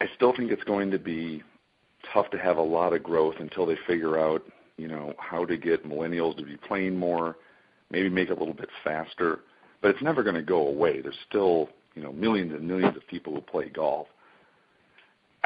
I 0.00 0.06
still 0.16 0.34
think 0.36 0.50
it's 0.50 0.64
going 0.64 0.90
to 0.90 0.98
be 0.98 1.42
tough 2.12 2.30
to 2.30 2.38
have 2.38 2.56
a 2.56 2.62
lot 2.62 2.92
of 2.92 3.02
growth 3.02 3.36
until 3.38 3.66
they 3.66 3.76
figure 3.86 4.18
out, 4.18 4.42
you 4.76 4.88
know, 4.88 5.14
how 5.18 5.44
to 5.44 5.56
get 5.56 5.86
millennials 5.88 6.36
to 6.36 6.44
be 6.44 6.56
playing 6.56 6.96
more, 6.96 7.36
maybe 7.90 8.08
make 8.08 8.28
it 8.28 8.36
a 8.36 8.38
little 8.38 8.54
bit 8.54 8.68
faster. 8.82 9.40
but 9.80 9.90
it's 9.90 10.02
never 10.02 10.22
going 10.22 10.34
to 10.34 10.42
go 10.42 10.66
away. 10.66 11.00
There's 11.00 11.14
still 11.28 11.68
you 11.94 12.02
know 12.02 12.12
millions 12.12 12.52
and 12.52 12.66
millions 12.66 12.96
of 12.96 13.06
people 13.06 13.34
who 13.34 13.40
play 13.40 13.68
golf. 13.68 14.08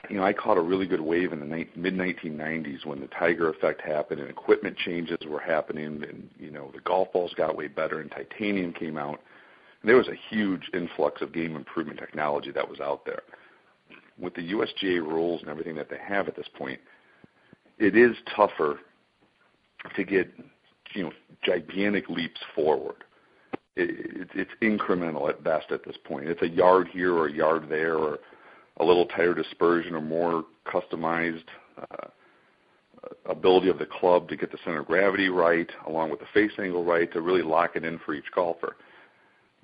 You 0.08 0.16
know, 0.16 0.22
I 0.24 0.32
caught 0.32 0.56
a 0.56 0.62
really 0.62 0.86
good 0.86 1.00
wave 1.00 1.32
in 1.32 1.40
the 1.40 1.46
mid 1.46 1.94
1990s 1.94 2.86
when 2.86 3.00
the 3.00 3.08
Tiger 3.08 3.50
effect 3.50 3.80
happened 3.80 4.20
and 4.20 4.30
equipment 4.30 4.76
changes 4.76 5.18
were 5.26 5.40
happening, 5.40 6.04
and 6.04 6.30
you 6.38 6.50
know 6.50 6.70
the 6.72 6.80
golf 6.80 7.12
balls 7.12 7.34
got 7.36 7.56
way 7.56 7.68
better 7.68 8.00
and 8.00 8.10
titanium 8.10 8.72
came 8.72 8.96
out. 8.96 9.20
And 9.82 9.88
there 9.88 9.96
was 9.96 10.08
a 10.08 10.34
huge 10.34 10.70
influx 10.72 11.20
of 11.20 11.32
game 11.32 11.56
improvement 11.56 11.98
technology 11.98 12.50
that 12.52 12.68
was 12.68 12.80
out 12.80 13.04
there. 13.04 13.22
With 14.18 14.34
the 14.34 14.52
USGA 14.52 15.00
rules 15.00 15.40
and 15.42 15.50
everything 15.50 15.76
that 15.76 15.88
they 15.88 15.98
have 16.06 16.28
at 16.28 16.36
this 16.36 16.48
point, 16.56 16.80
it 17.78 17.96
is 17.96 18.16
tougher 18.34 18.80
to 19.94 20.04
get 20.04 20.28
you 20.94 21.04
know 21.04 21.12
gigantic 21.44 22.08
leaps 22.08 22.40
forward. 22.54 23.04
It, 23.76 24.28
it's 24.34 24.50
incremental 24.60 25.28
at 25.28 25.44
best 25.44 25.70
at 25.70 25.84
this 25.84 25.96
point. 26.04 26.28
It's 26.28 26.42
a 26.42 26.48
yard 26.48 26.88
here 26.88 27.14
or 27.14 27.28
a 27.28 27.32
yard 27.32 27.66
there, 27.68 27.96
or 27.96 28.18
a 28.78 28.84
little 28.84 29.06
tighter 29.06 29.34
dispersion, 29.34 29.94
or 29.94 30.00
more 30.00 30.44
customized 30.66 31.44
uh, 31.78 32.08
ability 33.26 33.68
of 33.68 33.78
the 33.78 33.86
club 33.86 34.28
to 34.28 34.36
get 34.36 34.50
the 34.50 34.58
center 34.64 34.80
of 34.80 34.86
gravity 34.86 35.28
right, 35.28 35.70
along 35.86 36.10
with 36.10 36.20
the 36.20 36.26
face 36.34 36.52
angle 36.58 36.84
right, 36.84 37.12
to 37.12 37.20
really 37.20 37.42
lock 37.42 37.76
it 37.76 37.84
in 37.84 37.98
for 38.04 38.14
each 38.14 38.30
golfer. 38.34 38.76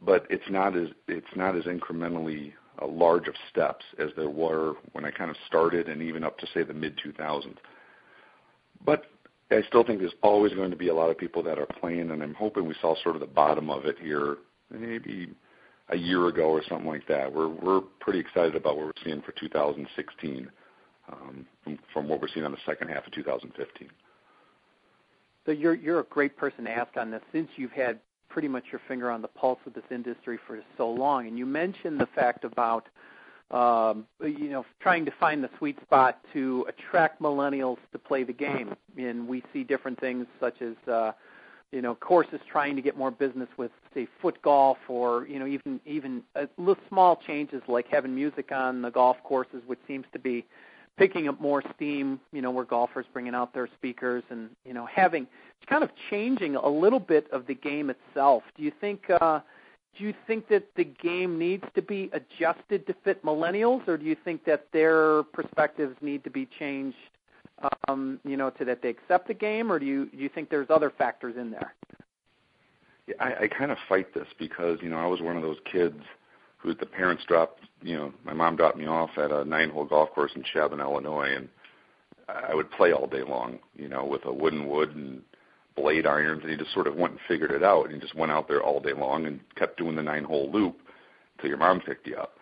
But 0.05 0.27
it's 0.31 0.49
not 0.51 0.77
as 0.77 0.89
it's 1.09 1.27
not 1.35 1.57
as 1.57 1.65
incrementally 1.65 2.53
large 2.83 3.29
of 3.29 3.35
steps 3.51 3.85
as 3.99 4.11
there 4.17 4.31
were 4.31 4.75
when 4.93 5.05
I 5.05 5.11
kind 5.11 5.31
of 5.31 5.37
started, 5.47 5.89
and 5.89 6.03
even 6.03 6.25
up 6.25 6.39
to 6.39 6.47
say 6.53 6.63
the 6.63 6.75
mid 6.75 6.99
2000s. 6.99 7.57
But 8.85 9.07
I 9.51 9.63
still 9.69 9.85
think 9.85 10.01
there's 10.01 10.13
always 10.23 10.53
going 10.53 10.71
to 10.71 10.77
be 10.77 10.89
a 10.89 10.95
lot 10.95 11.11
of 11.11 11.19
people 11.19 11.43
that 11.45 11.59
are 11.59 11.67
playing, 11.67 12.11
and 12.11 12.23
I'm 12.23 12.35
hoping 12.35 12.67
we 12.67 12.75
saw 12.81 12.95
sort 13.03 13.15
of 13.15 13.21
the 13.21 13.27
bottom 13.27 13.71
of 13.71 13.85
it 13.85 13.97
here, 14.01 14.39
maybe 14.71 15.31
a 15.91 15.97
year 15.97 16.27
ago 16.29 16.45
or 16.45 16.63
something 16.69 16.89
like 16.89 17.07
that. 17.09 17.33
We're 17.33 17.49
we're 17.49 17.81
pretty 18.01 18.19
excited 18.19 18.57
about 18.57 18.77
what 18.77 18.87
we're 18.87 19.05
seeing 19.05 19.23
for 19.23 19.33
2016 19.33 20.51
um, 21.13 21.47
from, 21.93 22.09
what 22.09 22.21
we're 22.21 22.29
seeing 22.29 22.47
on 22.47 22.53
the 22.53 22.59
second 22.65 22.89
half 22.89 23.07
of 23.07 23.13
2015. 23.13 23.89
So 25.47 25.53
you're 25.53 25.75
you're 25.75 26.01
a 26.01 26.05
great 26.05 26.37
person 26.37 26.65
to 26.65 26.71
ask 26.71 26.97
on 26.97 27.11
this 27.11 27.23
since 27.33 27.49
you've 27.57 27.73
had 27.73 28.01
pretty 28.35 28.49
much 28.49 28.65
your 28.73 28.81
finger 28.89 29.13
on 29.13 29.23
the 29.23 29.29
pulse 29.29 29.61
of 29.65 29.73
this 29.75 29.85
industry 29.93 30.41
for 30.45 30.59
so 30.77 30.91
long, 30.91 31.29
and 31.29 31.39
you 31.39 31.47
mentioned 31.47 32.01
the 32.01 32.09
fact 32.15 32.45
about 32.45 32.89
um, 33.51 34.07
you 34.21 34.49
know, 34.49 34.65
trying 34.81 35.05
to 35.05 35.13
find 35.21 35.45
the 35.45 35.51
sweet 35.59 35.81
spot 35.83 36.19
to 36.33 36.67
attract 36.69 37.23
millennials 37.23 37.77
to 37.93 37.99
play 37.99 38.25
the 38.25 38.33
game. 38.33 38.75
And 38.99 39.29
we 39.29 39.45
see 39.53 39.63
different 39.63 40.01
things 40.01 40.27
such 40.41 40.61
as, 40.61 40.75
uh, 40.89 41.13
you 41.71 41.81
know, 41.81 41.95
courses 41.95 42.41
trying 42.51 42.75
to 42.75 42.83
get 42.83 42.97
more 42.97 43.13
business 43.13 43.49
with, 43.57 43.71
say, 43.93 44.09
foot 44.21 44.43
golf, 44.43 44.79
or 44.89 45.29
you 45.29 45.39
know, 45.39 45.47
even 45.47 45.81
even 45.87 46.23
little 46.57 46.83
small 46.89 47.21
changes 47.27 47.63
like 47.69 47.87
having 47.89 48.15
music 48.15 48.51
on 48.51 48.83
the 48.83 48.91
golf 48.91 49.19
courses, 49.23 49.63
which 49.67 49.79
seems 49.87 50.07
to 50.13 50.19
be 50.19 50.45
picking 50.97 51.29
up 51.29 51.41
more 51.41 51.63
steam. 51.75 52.21
You 52.33 52.43
know, 52.43 52.51
where 52.51 52.65
golfers 52.65 53.07
bringing 53.13 53.35
out 53.35 53.55
their 53.55 53.69
speakers 53.79 54.23
and 54.31 54.51
you 54.65 54.75
know 54.75 54.87
having 54.87 55.27
it's 55.61 55.69
kind 55.69 55.85
of 55.85 55.91
changing 56.11 56.57
a 56.57 56.69
little 56.69 57.01
bit 57.01 57.31
of 57.33 57.47
the 57.47 57.55
game 57.55 57.91
itself. 57.91 58.43
Do 58.57 58.63
you 58.63 58.73
think? 58.81 59.03
Uh, 59.09 59.41
do 59.97 60.05
you 60.05 60.15
think 60.27 60.49
that 60.49 60.65
the 60.75 60.85
game 60.85 61.39
needs 61.39 61.65
to 61.77 61.83
be 61.83 62.11
adjusted 62.13 62.87
to 62.89 62.95
fit 63.05 63.25
millennials, 63.25 63.87
or 63.87 63.97
do 63.97 64.05
you 64.05 64.17
think 64.25 64.45
that 64.45 64.67
their 64.73 65.23
perspectives 65.23 65.97
need 66.01 66.25
to 66.25 66.31
be 66.31 66.49
changed, 66.59 66.97
um, 67.87 68.19
you 68.25 68.37
know, 68.37 68.51
to 68.51 68.65
that 68.65 68.83
they 68.83 68.89
accept 68.89 69.29
the 69.29 69.35
game, 69.35 69.71
or 69.71 69.79
do 69.79 69.87
you 69.87 70.07
do 70.07 70.19
you 70.19 70.29
think 70.29 70.51
there's 70.51 70.69
other 70.69 70.91
factors 70.91 71.37
in 71.39 71.51
there? 71.51 71.75
Yeah, 73.07 73.15
I, 73.21 73.45
I 73.45 73.49
kind 73.49 73.71
of 73.71 73.79
fight 73.89 74.13
this 74.15 74.27
because 74.39 74.79
you 74.83 74.89
know 74.89 74.99
I 74.99 75.07
was 75.07 75.21
one 75.21 75.37
of 75.37 75.43
those 75.43 75.59
kids 75.71 76.01
who 76.65 76.75
the 76.75 76.87
parents 76.87 77.23
dropped, 77.29 77.61
you 77.83 77.95
know, 77.95 78.13
my 78.25 78.33
mom 78.33 78.57
dropped 78.57 78.79
me 78.79 78.87
off 78.87 79.11
at 79.19 79.31
a 79.31 79.45
nine-hole 79.45 79.85
golf 79.85 80.11
course 80.13 80.33
in 80.35 80.43
Chapin, 80.51 80.81
Illinois, 80.81 81.35
and 81.37 81.49
I 82.27 82.55
would 82.55 82.71
play 82.71 82.93
all 82.93 83.07
day 83.07 83.23
long, 83.23 83.59
you 83.77 83.87
know, 83.87 84.05
with 84.05 84.25
a 84.25 84.33
wooden 84.33 84.67
wood 84.67 84.97
and 84.97 85.21
blade 85.77 86.07
irons, 86.07 86.41
and 86.43 86.51
he 86.51 86.57
just 86.57 86.73
sort 86.73 86.87
of 86.87 86.97
went 86.97 87.13
and 87.13 87.21
figured 87.29 87.51
it 87.51 87.63
out. 87.63 87.85
And 87.85 87.95
he 87.95 88.01
just 88.01 88.15
went 88.15 88.33
out 88.33 88.49
there 88.49 88.63
all 88.63 88.81
day 88.81 88.95
long 88.95 89.27
and 89.27 89.41
kept 89.57 89.77
doing 89.77 89.95
the 89.95 90.03
nine-hole 90.03 90.51
loop 90.51 90.79
until 91.37 91.51
your 91.51 91.59
mom 91.59 91.83
picked 91.83 92.07
you 92.07 92.17
up. 92.17 92.39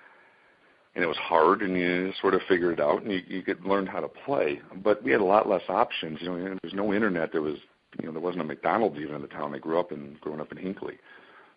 And 0.94 1.02
it 1.02 1.08
was 1.08 1.16
hard, 1.16 1.62
and 1.62 1.76
you 1.76 2.12
sort 2.20 2.34
of 2.34 2.42
figured 2.48 2.74
it 2.74 2.80
out, 2.80 3.02
and 3.02 3.10
you, 3.10 3.22
you 3.26 3.42
could 3.42 3.64
learn 3.64 3.86
how 3.86 3.98
to 3.98 4.08
play. 4.08 4.60
But 4.84 5.02
we 5.02 5.10
had 5.10 5.20
a 5.20 5.24
lot 5.24 5.48
less 5.48 5.62
options. 5.68 6.18
You 6.20 6.28
know, 6.28 6.58
there's 6.62 6.74
no 6.74 6.92
internet. 6.92 7.32
There 7.32 7.42
was, 7.42 7.56
you 7.98 8.06
know, 8.06 8.12
there 8.12 8.20
wasn't 8.20 8.42
a 8.42 8.44
McDonald's 8.44 8.98
even 9.00 9.16
in 9.16 9.22
the 9.22 9.28
town 9.28 9.52
I 9.54 9.58
grew 9.58 9.80
up 9.80 9.90
in, 9.90 10.16
growing 10.20 10.40
up 10.40 10.52
in 10.52 10.58
Hinckley. 10.58 10.98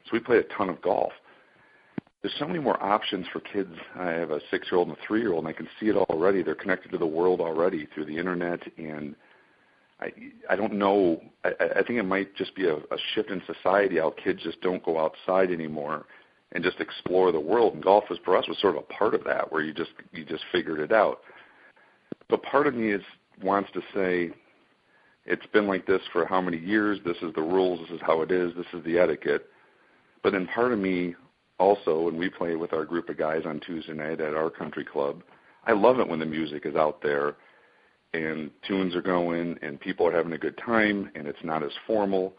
So 0.06 0.12
we 0.14 0.20
played 0.20 0.40
a 0.40 0.58
ton 0.58 0.70
of 0.70 0.82
golf. 0.82 1.12
There's 2.26 2.40
so 2.40 2.48
many 2.48 2.58
more 2.58 2.82
options 2.82 3.28
for 3.32 3.40
kids. 3.40 3.70
I 3.94 4.10
have 4.10 4.32
a 4.32 4.40
six-year-old 4.50 4.88
and 4.88 4.98
a 4.98 5.00
three-year-old, 5.06 5.46
and 5.46 5.48
I 5.48 5.56
can 5.56 5.68
see 5.80 5.90
it 5.90 5.96
already. 5.96 6.42
They're 6.42 6.56
connected 6.56 6.92
to 6.94 6.98
the 6.98 7.06
world 7.06 7.40
already 7.40 7.88
through 7.94 8.06
the 8.06 8.18
internet 8.18 8.62
and 8.80 9.16
I 10.00 10.12
I 10.50 10.56
don't 10.56 10.74
know. 10.74 11.22
I, 11.44 11.50
I 11.76 11.84
think 11.84 12.00
it 12.00 12.04
might 12.04 12.36
just 12.36 12.56
be 12.56 12.66
a, 12.66 12.78
a 12.78 12.98
shift 13.14 13.30
in 13.30 13.44
society 13.46 13.98
how 13.98 14.10
kids 14.10 14.42
just 14.42 14.60
don't 14.62 14.84
go 14.84 14.98
outside 15.00 15.52
anymore 15.52 16.08
and 16.54 16.64
just 16.64 16.80
explore 16.80 17.32
the 17.32 17.40
world. 17.40 17.76
And 17.76 17.84
golf 17.84 18.06
was 18.10 18.18
for 18.26 18.36
us 18.36 18.48
was 18.48 18.60
sort 18.60 18.76
of 18.76 18.82
a 18.90 18.94
part 18.94 19.14
of 19.14 19.24
that, 19.26 19.52
where 19.52 19.62
you 19.62 19.72
just 19.72 19.92
you 20.12 20.26
just 20.26 20.46
figured 20.52 20.80
it 20.80 20.92
out. 20.92 21.20
But 22.28 22.42
part 22.42 22.66
of 22.66 22.74
me 22.74 22.92
is 22.92 23.04
wants 23.44 23.70
to 23.74 23.82
say 23.94 24.32
it's 25.28 25.46
been 25.54 25.68
like 25.68 25.86
this 25.86 26.02
for 26.12 26.26
how 26.26 26.42
many 26.42 26.58
years? 26.58 26.98
This 27.06 27.18
is 27.22 27.36
the 27.36 27.44
rules. 27.44 27.82
This 27.82 27.98
is 27.98 28.02
how 28.02 28.24
it 28.24 28.32
is. 28.32 28.52
This 28.56 28.66
is 28.74 28.84
the 28.84 28.98
etiquette. 28.98 29.46
But 30.24 30.32
then 30.32 30.48
part 30.48 30.74
of 30.74 30.80
me 30.80 31.14
also, 31.58 32.02
when 32.02 32.18
we 32.18 32.30
play 32.30 32.56
with 32.56 32.74
our 32.74 32.86
group 32.86 33.10
of 33.10 33.18
guys 33.18 33.44
on 33.46 33.60
Tuesday 33.62 33.94
night 33.94 34.20
at 34.20 34.34
our 34.34 34.50
country 34.50 34.84
club, 34.84 35.24
I 35.66 35.72
love 35.72 36.00
it 36.00 36.08
when 36.08 36.20
the 36.20 36.26
music 36.26 36.66
is 36.66 36.76
out 36.76 37.02
there 37.02 37.36
and 38.14 38.52
tunes 38.68 38.96
are 38.96 39.02
going 39.02 39.58
and 39.62 39.80
people 39.80 40.08
are 40.08 40.12
having 40.12 40.34
a 40.34 40.38
good 40.38 40.58
time 40.58 41.10
and 41.16 41.28
it's 41.28 41.44
not 41.44 41.64
as 41.64 41.72
formal. 41.88 42.34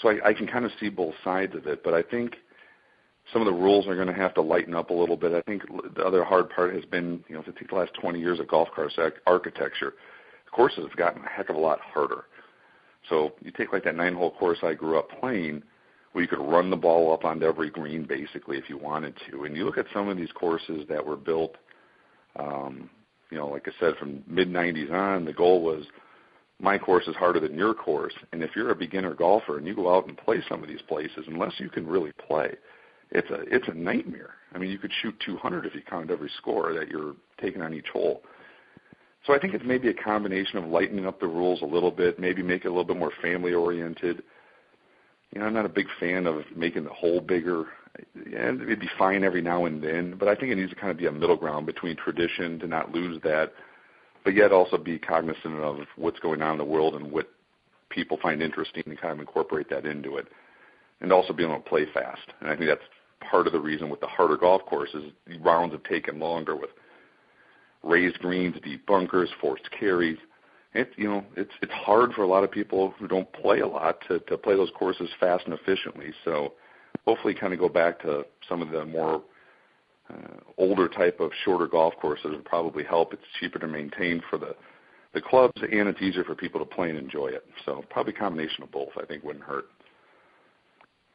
So 0.00 0.08
I, 0.08 0.28
I 0.28 0.32
can 0.34 0.46
kind 0.46 0.64
of 0.64 0.70
see 0.80 0.88
both 0.88 1.14
sides 1.22 1.54
of 1.54 1.66
it, 1.66 1.84
but 1.84 1.94
I 1.94 2.02
think 2.02 2.36
some 3.32 3.42
of 3.42 3.46
the 3.46 3.52
rules 3.52 3.86
are 3.86 3.94
going 3.94 4.08
to 4.08 4.14
have 4.14 4.34
to 4.34 4.42
lighten 4.42 4.74
up 4.74 4.90
a 4.90 4.94
little 4.94 5.16
bit. 5.16 5.32
I 5.32 5.42
think 5.42 5.62
the 5.94 6.04
other 6.04 6.24
hard 6.24 6.48
part 6.50 6.74
has 6.74 6.84
been, 6.84 7.24
you 7.28 7.34
know, 7.34 7.40
if 7.40 7.46
you 7.46 7.52
take 7.52 7.70
the 7.70 7.74
last 7.74 7.92
20 8.00 8.18
years 8.18 8.40
of 8.40 8.48
golf 8.48 8.68
course 8.74 8.98
architecture, 9.26 9.94
courses 10.52 10.84
have 10.88 10.96
gotten 10.96 11.22
a 11.24 11.28
heck 11.28 11.50
of 11.50 11.56
a 11.56 11.60
lot 11.60 11.80
harder. 11.80 12.24
So 13.08 13.32
you 13.42 13.50
take 13.50 13.72
like 13.72 13.84
that 13.84 13.96
nine-hole 13.96 14.32
course 14.32 14.58
I 14.62 14.74
grew 14.74 14.98
up 14.98 15.08
playing, 15.20 15.62
where 16.16 16.22
you 16.22 16.28
could 16.28 16.40
run 16.40 16.70
the 16.70 16.76
ball 16.76 17.12
up 17.12 17.26
onto 17.26 17.44
every 17.44 17.68
green 17.68 18.04
basically 18.04 18.56
if 18.56 18.70
you 18.70 18.78
wanted 18.78 19.14
to. 19.30 19.44
And 19.44 19.54
you 19.54 19.66
look 19.66 19.76
at 19.76 19.84
some 19.92 20.08
of 20.08 20.16
these 20.16 20.32
courses 20.32 20.86
that 20.88 21.04
were 21.04 21.14
built 21.14 21.56
um, 22.36 22.88
you 23.30 23.36
know, 23.36 23.48
like 23.48 23.68
I 23.68 23.72
said, 23.78 23.96
from 23.98 24.22
mid 24.26 24.48
90s 24.48 24.90
on, 24.90 25.26
the 25.26 25.32
goal 25.34 25.62
was 25.62 25.84
my 26.58 26.78
course 26.78 27.06
is 27.06 27.16
harder 27.16 27.38
than 27.38 27.54
your 27.54 27.74
course. 27.74 28.14
And 28.32 28.42
if 28.42 28.50
you're 28.56 28.70
a 28.70 28.74
beginner 28.74 29.12
golfer 29.12 29.58
and 29.58 29.66
you 29.66 29.74
go 29.74 29.94
out 29.94 30.06
and 30.06 30.16
play 30.16 30.38
some 30.48 30.62
of 30.62 30.70
these 30.70 30.80
places, 30.88 31.26
unless 31.26 31.52
you 31.58 31.68
can 31.68 31.86
really 31.86 32.12
play, 32.26 32.54
it's 33.10 33.28
a 33.28 33.42
it's 33.54 33.68
a 33.68 33.74
nightmare. 33.74 34.36
I 34.54 34.58
mean, 34.58 34.70
you 34.70 34.78
could 34.78 34.92
shoot 35.02 35.14
200 35.24 35.66
if 35.66 35.74
you 35.74 35.82
counted 35.82 36.10
every 36.10 36.30
score 36.38 36.72
that 36.72 36.88
you're 36.88 37.14
taking 37.38 37.60
on 37.60 37.74
each 37.74 37.88
hole. 37.92 38.22
So 39.26 39.34
I 39.34 39.38
think 39.38 39.52
it's 39.52 39.64
maybe 39.66 39.88
a 39.88 39.94
combination 39.94 40.58
of 40.58 40.64
lightening 40.64 41.06
up 41.06 41.20
the 41.20 41.26
rules 41.26 41.60
a 41.60 41.66
little 41.66 41.90
bit, 41.90 42.18
maybe 42.18 42.42
make 42.42 42.64
it 42.64 42.68
a 42.68 42.70
little 42.70 42.84
bit 42.84 42.96
more 42.96 43.12
family 43.20 43.52
oriented. 43.52 44.22
You 45.32 45.40
know, 45.40 45.46
I'm 45.46 45.54
not 45.54 45.66
a 45.66 45.70
big 45.70 45.86
fan 46.00 46.26
of 46.26 46.42
making 46.54 46.84
the 46.84 46.90
hole 46.90 47.20
bigger 47.20 47.66
and 48.14 48.62
it'd 48.62 48.80
be 48.80 48.90
fine 48.98 49.24
every 49.24 49.42
now 49.42 49.64
and 49.64 49.82
then, 49.82 50.16
but 50.18 50.28
I 50.28 50.34
think 50.34 50.52
it 50.52 50.56
needs 50.56 50.70
to 50.70 50.76
kind 50.76 50.90
of 50.90 50.96
be 50.96 51.06
a 51.06 51.12
middle 51.12 51.36
ground 51.36 51.66
between 51.66 51.96
tradition 51.96 52.58
to 52.60 52.66
not 52.66 52.92
lose 52.92 53.20
that, 53.22 53.52
but 54.24 54.34
yet 54.34 54.52
also 54.52 54.76
be 54.76 54.98
cognizant 54.98 55.60
of 55.60 55.78
what's 55.96 56.18
going 56.20 56.42
on 56.42 56.52
in 56.52 56.58
the 56.58 56.64
world 56.64 56.94
and 56.94 57.10
what 57.10 57.28
people 57.88 58.18
find 58.20 58.42
interesting 58.42 58.82
and 58.86 59.00
kind 59.00 59.12
of 59.12 59.20
incorporate 59.20 59.70
that 59.70 59.86
into 59.86 60.16
it, 60.16 60.26
and 61.00 61.12
also 61.12 61.32
being 61.32 61.50
able 61.50 61.62
to 61.62 61.68
play 61.68 61.86
fast. 61.94 62.32
And 62.40 62.50
I 62.50 62.56
think 62.56 62.68
that's 62.68 63.30
part 63.30 63.46
of 63.46 63.52
the 63.52 63.60
reason 63.60 63.88
with 63.88 64.00
the 64.00 64.06
harder 64.06 64.36
golf 64.36 64.62
courses, 64.66 65.12
the 65.26 65.38
rounds 65.38 65.72
have 65.72 65.84
taken 65.84 66.18
longer 66.18 66.56
with 66.56 66.70
raised 67.82 68.18
greens, 68.18 68.56
deep 68.62 68.84
bunkers, 68.86 69.30
forced 69.40 69.68
carries. 69.78 70.18
It, 70.76 70.90
you 70.96 71.08
know, 71.08 71.24
it's 71.36 71.52
it's 71.62 71.72
hard 71.72 72.12
for 72.12 72.22
a 72.22 72.26
lot 72.26 72.44
of 72.44 72.50
people 72.50 72.94
who 72.98 73.08
don't 73.08 73.30
play 73.32 73.60
a 73.60 73.66
lot 73.66 73.98
to 74.08 74.18
to 74.20 74.36
play 74.36 74.54
those 74.54 74.70
courses 74.78 75.08
fast 75.18 75.44
and 75.46 75.54
efficiently. 75.54 76.12
So 76.24 76.52
hopefully 77.06 77.34
kind 77.34 77.52
of 77.52 77.58
go 77.58 77.68
back 77.68 78.00
to 78.02 78.26
some 78.48 78.62
of 78.62 78.70
the 78.70 78.84
more 78.84 79.22
uh, 80.10 80.38
older 80.58 80.88
type 80.88 81.20
of 81.20 81.30
shorter 81.44 81.66
golf 81.66 81.94
courses 82.00 82.30
would 82.30 82.44
probably 82.44 82.84
help. 82.84 83.12
It's 83.12 83.22
cheaper 83.40 83.58
to 83.58 83.66
maintain 83.66 84.22
for 84.28 84.38
the 84.38 84.54
the 85.14 85.20
clubs, 85.22 85.60
and 85.62 85.88
it's 85.88 86.02
easier 86.02 86.24
for 86.24 86.34
people 86.34 86.60
to 86.60 86.66
play 86.66 86.90
and 86.90 86.98
enjoy 86.98 87.28
it. 87.28 87.46
So 87.64 87.82
probably 87.88 88.12
a 88.12 88.18
combination 88.18 88.62
of 88.62 88.70
both, 88.70 88.90
I 89.00 89.06
think, 89.06 89.24
wouldn't 89.24 89.44
hurt. 89.44 89.66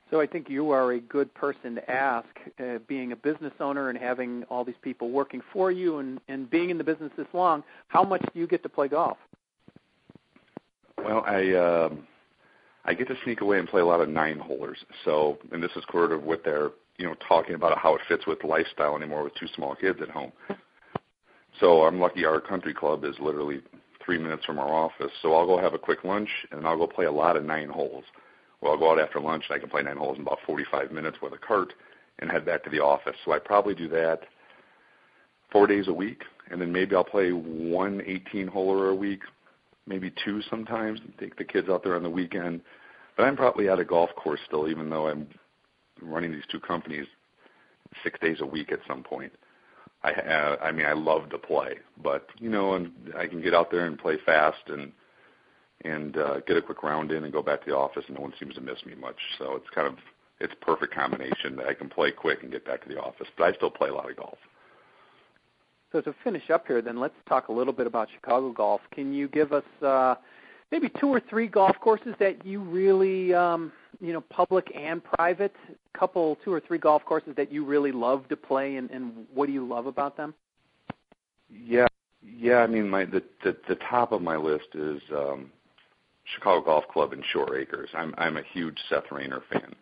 So 0.09 0.19
I 0.19 0.27
think 0.27 0.49
you 0.49 0.71
are 0.71 0.91
a 0.91 0.99
good 0.99 1.33
person 1.33 1.75
to 1.75 1.89
ask, 1.89 2.27
uh, 2.59 2.79
being 2.87 3.13
a 3.13 3.15
business 3.15 3.53
owner 3.61 3.89
and 3.89 3.97
having 3.97 4.43
all 4.49 4.65
these 4.65 4.75
people 4.81 5.09
working 5.09 5.41
for 5.53 5.71
you 5.71 5.99
and, 5.99 6.19
and 6.27 6.49
being 6.49 6.69
in 6.69 6.77
the 6.77 6.83
business 6.83 7.11
this 7.15 7.27
long. 7.31 7.63
How 7.87 8.03
much 8.03 8.21
do 8.33 8.39
you 8.39 8.45
get 8.45 8.61
to 8.63 8.69
play 8.69 8.89
golf? 8.89 9.17
Well, 11.03 11.23
I 11.25 11.53
um, 11.53 12.07
I 12.85 12.93
get 12.93 13.07
to 13.07 13.15
sneak 13.23 13.41
away 13.41 13.59
and 13.59 13.67
play 13.67 13.81
a 13.81 13.85
lot 13.85 14.01
of 14.01 14.09
nine 14.09 14.39
holers. 14.39 14.77
So, 15.05 15.37
and 15.51 15.61
this 15.61 15.71
is 15.75 15.83
sort 15.91 16.11
of 16.11 16.23
what 16.23 16.43
they're, 16.43 16.71
you 16.97 17.05
know, 17.05 17.15
talking 17.27 17.55
about 17.55 17.77
how 17.77 17.95
it 17.95 18.01
fits 18.07 18.25
with 18.25 18.43
lifestyle 18.43 18.95
anymore 18.95 19.23
with 19.23 19.35
two 19.35 19.47
small 19.55 19.75
kids 19.75 19.99
at 20.01 20.09
home. 20.09 20.31
So 21.59 21.83
I'm 21.83 21.99
lucky 21.99 22.25
our 22.25 22.41
country 22.41 22.73
club 22.73 23.03
is 23.03 23.15
literally 23.19 23.61
three 24.03 24.17
minutes 24.17 24.45
from 24.45 24.57
our 24.57 24.73
office. 24.73 25.11
So 25.21 25.35
I'll 25.35 25.45
go 25.45 25.59
have 25.59 25.73
a 25.73 25.79
quick 25.79 26.03
lunch 26.03 26.29
and 26.51 26.65
I'll 26.65 26.77
go 26.77 26.87
play 26.87 27.05
a 27.05 27.11
lot 27.11 27.37
of 27.37 27.43
nine 27.43 27.69
holes. 27.69 28.03
Well, 28.61 28.71
I'll 28.71 28.79
go 28.79 28.91
out 28.91 28.99
after 28.99 29.19
lunch 29.19 29.43
and 29.49 29.55
I 29.55 29.59
can 29.59 29.69
play 29.69 29.83
nine 29.83 29.97
holes 29.97 30.17
in 30.17 30.23
about 30.23 30.39
45 30.45 30.91
minutes 30.91 31.17
with 31.21 31.33
a 31.33 31.37
cart 31.37 31.73
and 32.19 32.31
head 32.31 32.45
back 32.45 32.63
to 32.63 32.69
the 32.69 32.79
office. 32.79 33.15
So 33.25 33.31
I 33.31 33.39
probably 33.39 33.75
do 33.75 33.87
that 33.89 34.21
four 35.51 35.67
days 35.67 35.87
a 35.87 35.93
week, 35.93 36.23
and 36.49 36.61
then 36.61 36.71
maybe 36.71 36.95
I'll 36.95 37.03
play 37.03 37.31
one 37.31 38.01
18 38.05 38.47
holer 38.47 38.91
a 38.91 38.95
week, 38.95 39.21
maybe 39.87 40.11
two 40.23 40.41
sometimes, 40.49 40.99
and 41.01 41.13
take 41.17 41.35
the 41.37 41.43
kids 41.43 41.69
out 41.69 41.83
there 41.83 41.95
on 41.95 42.03
the 42.03 42.09
weekend. 42.09 42.61
But 43.17 43.23
I'm 43.23 43.35
probably 43.35 43.69
at 43.69 43.79
a 43.79 43.85
golf 43.85 44.09
course 44.15 44.39
still, 44.45 44.69
even 44.69 44.89
though 44.89 45.07
I'm 45.07 45.27
running 46.01 46.31
these 46.31 46.43
two 46.51 46.59
companies 46.59 47.05
six 48.03 48.19
days 48.19 48.37
a 48.41 48.45
week 48.45 48.71
at 48.71 48.79
some 48.87 49.03
point. 49.03 49.31
I 50.03 50.11
uh, 50.11 50.57
I 50.61 50.71
mean 50.71 50.85
I 50.85 50.93
love 50.93 51.29
to 51.29 51.37
play, 51.37 51.75
but 52.01 52.27
you 52.39 52.49
know, 52.49 52.73
and 52.73 52.91
I 53.17 53.27
can 53.27 53.41
get 53.41 53.53
out 53.53 53.69
there 53.69 53.85
and 53.85 53.97
play 53.97 54.17
fast 54.25 54.63
and 54.67 54.91
and 55.83 56.17
uh, 56.17 56.39
get 56.41 56.57
a 56.57 56.61
quick 56.61 56.83
round 56.83 57.11
in 57.11 57.23
and 57.23 57.33
go 57.33 57.41
back 57.41 57.63
to 57.63 57.69
the 57.69 57.75
office, 57.75 58.03
and 58.07 58.15
no 58.15 58.21
one 58.21 58.33
seems 58.39 58.55
to 58.55 58.61
miss 58.61 58.85
me 58.85 58.95
much. 58.95 59.17
So 59.37 59.55
it's 59.55 59.69
kind 59.73 59.87
of 59.87 59.95
it's 60.39 60.53
perfect 60.61 60.93
combination 60.93 61.55
that 61.57 61.67
I 61.67 61.73
can 61.73 61.89
play 61.89 62.11
quick 62.11 62.41
and 62.41 62.51
get 62.51 62.65
back 62.65 62.81
to 62.83 62.89
the 62.89 62.99
office, 62.99 63.27
but 63.37 63.43
I 63.43 63.53
still 63.53 63.69
play 63.69 63.89
a 63.89 63.93
lot 63.93 64.09
of 64.09 64.17
golf. 64.17 64.37
So 65.91 66.01
to 66.01 66.15
finish 66.23 66.49
up 66.49 66.67
here, 66.67 66.81
then 66.81 66.99
let's 66.99 67.15
talk 67.27 67.49
a 67.49 67.51
little 67.51 67.73
bit 67.73 67.85
about 67.85 68.07
Chicago 68.13 68.51
golf. 68.51 68.81
Can 68.93 69.13
you 69.13 69.27
give 69.27 69.51
us 69.51 69.63
uh, 69.81 70.15
maybe 70.71 70.89
two 70.99 71.07
or 71.07 71.21
three 71.29 71.47
golf 71.47 71.75
courses 71.81 72.15
that 72.19 72.45
you 72.45 72.61
really, 72.61 73.33
um, 73.33 73.71
you 73.99 74.13
know, 74.13 74.21
public 74.21 74.71
and 74.75 75.03
private, 75.03 75.55
couple 75.93 76.37
two 76.45 76.53
or 76.53 76.61
three 76.61 76.77
golf 76.77 77.03
courses 77.03 77.33
that 77.35 77.51
you 77.51 77.65
really 77.65 77.91
love 77.91 78.27
to 78.29 78.37
play, 78.37 78.77
and, 78.77 78.89
and 78.89 79.11
what 79.33 79.47
do 79.47 79.51
you 79.51 79.67
love 79.67 79.85
about 79.85 80.15
them? 80.15 80.33
Yeah, 81.49 81.87
yeah. 82.23 82.57
I 82.57 82.67
mean, 82.67 82.89
my 82.89 83.03
the 83.03 83.21
the, 83.43 83.57
the 83.67 83.75
top 83.75 84.13
of 84.13 84.21
my 84.21 84.37
list 84.37 84.69
is 84.73 85.01
um, 85.13 85.51
Chicago 86.33 86.63
Golf 86.63 86.87
Club 86.87 87.11
in 87.11 87.21
Shore 87.33 87.57
Acres. 87.57 87.89
I'm 87.93 88.15
I'm 88.17 88.37
a 88.37 88.43
huge 88.53 88.77
Seth 88.89 89.11
Rayner 89.11 89.41
fan. 89.51 89.75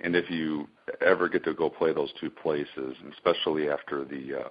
And 0.00 0.14
if 0.14 0.30
you 0.30 0.68
ever 1.00 1.28
get 1.28 1.42
to 1.44 1.54
go 1.54 1.70
play 1.70 1.92
those 1.92 2.12
two 2.20 2.30
places, 2.30 2.96
especially 3.12 3.70
after 3.70 4.04
the 4.04 4.42
uh, 4.44 4.48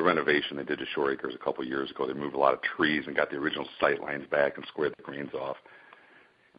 the 0.00 0.06
renovation 0.06 0.56
they 0.56 0.64
did 0.64 0.78
to 0.78 0.86
Shore 0.94 1.12
Acres 1.12 1.34
a 1.34 1.44
couple 1.44 1.62
years 1.62 1.90
ago, 1.90 2.06
they 2.06 2.14
moved 2.14 2.34
a 2.34 2.38
lot 2.38 2.54
of 2.54 2.60
trees 2.62 3.04
and 3.06 3.14
got 3.14 3.30
the 3.30 3.36
original 3.36 3.66
sight 3.78 4.00
lines 4.00 4.24
back 4.30 4.56
and 4.56 4.64
squared 4.66 4.94
the 4.96 5.02
greens 5.02 5.34
off. 5.34 5.58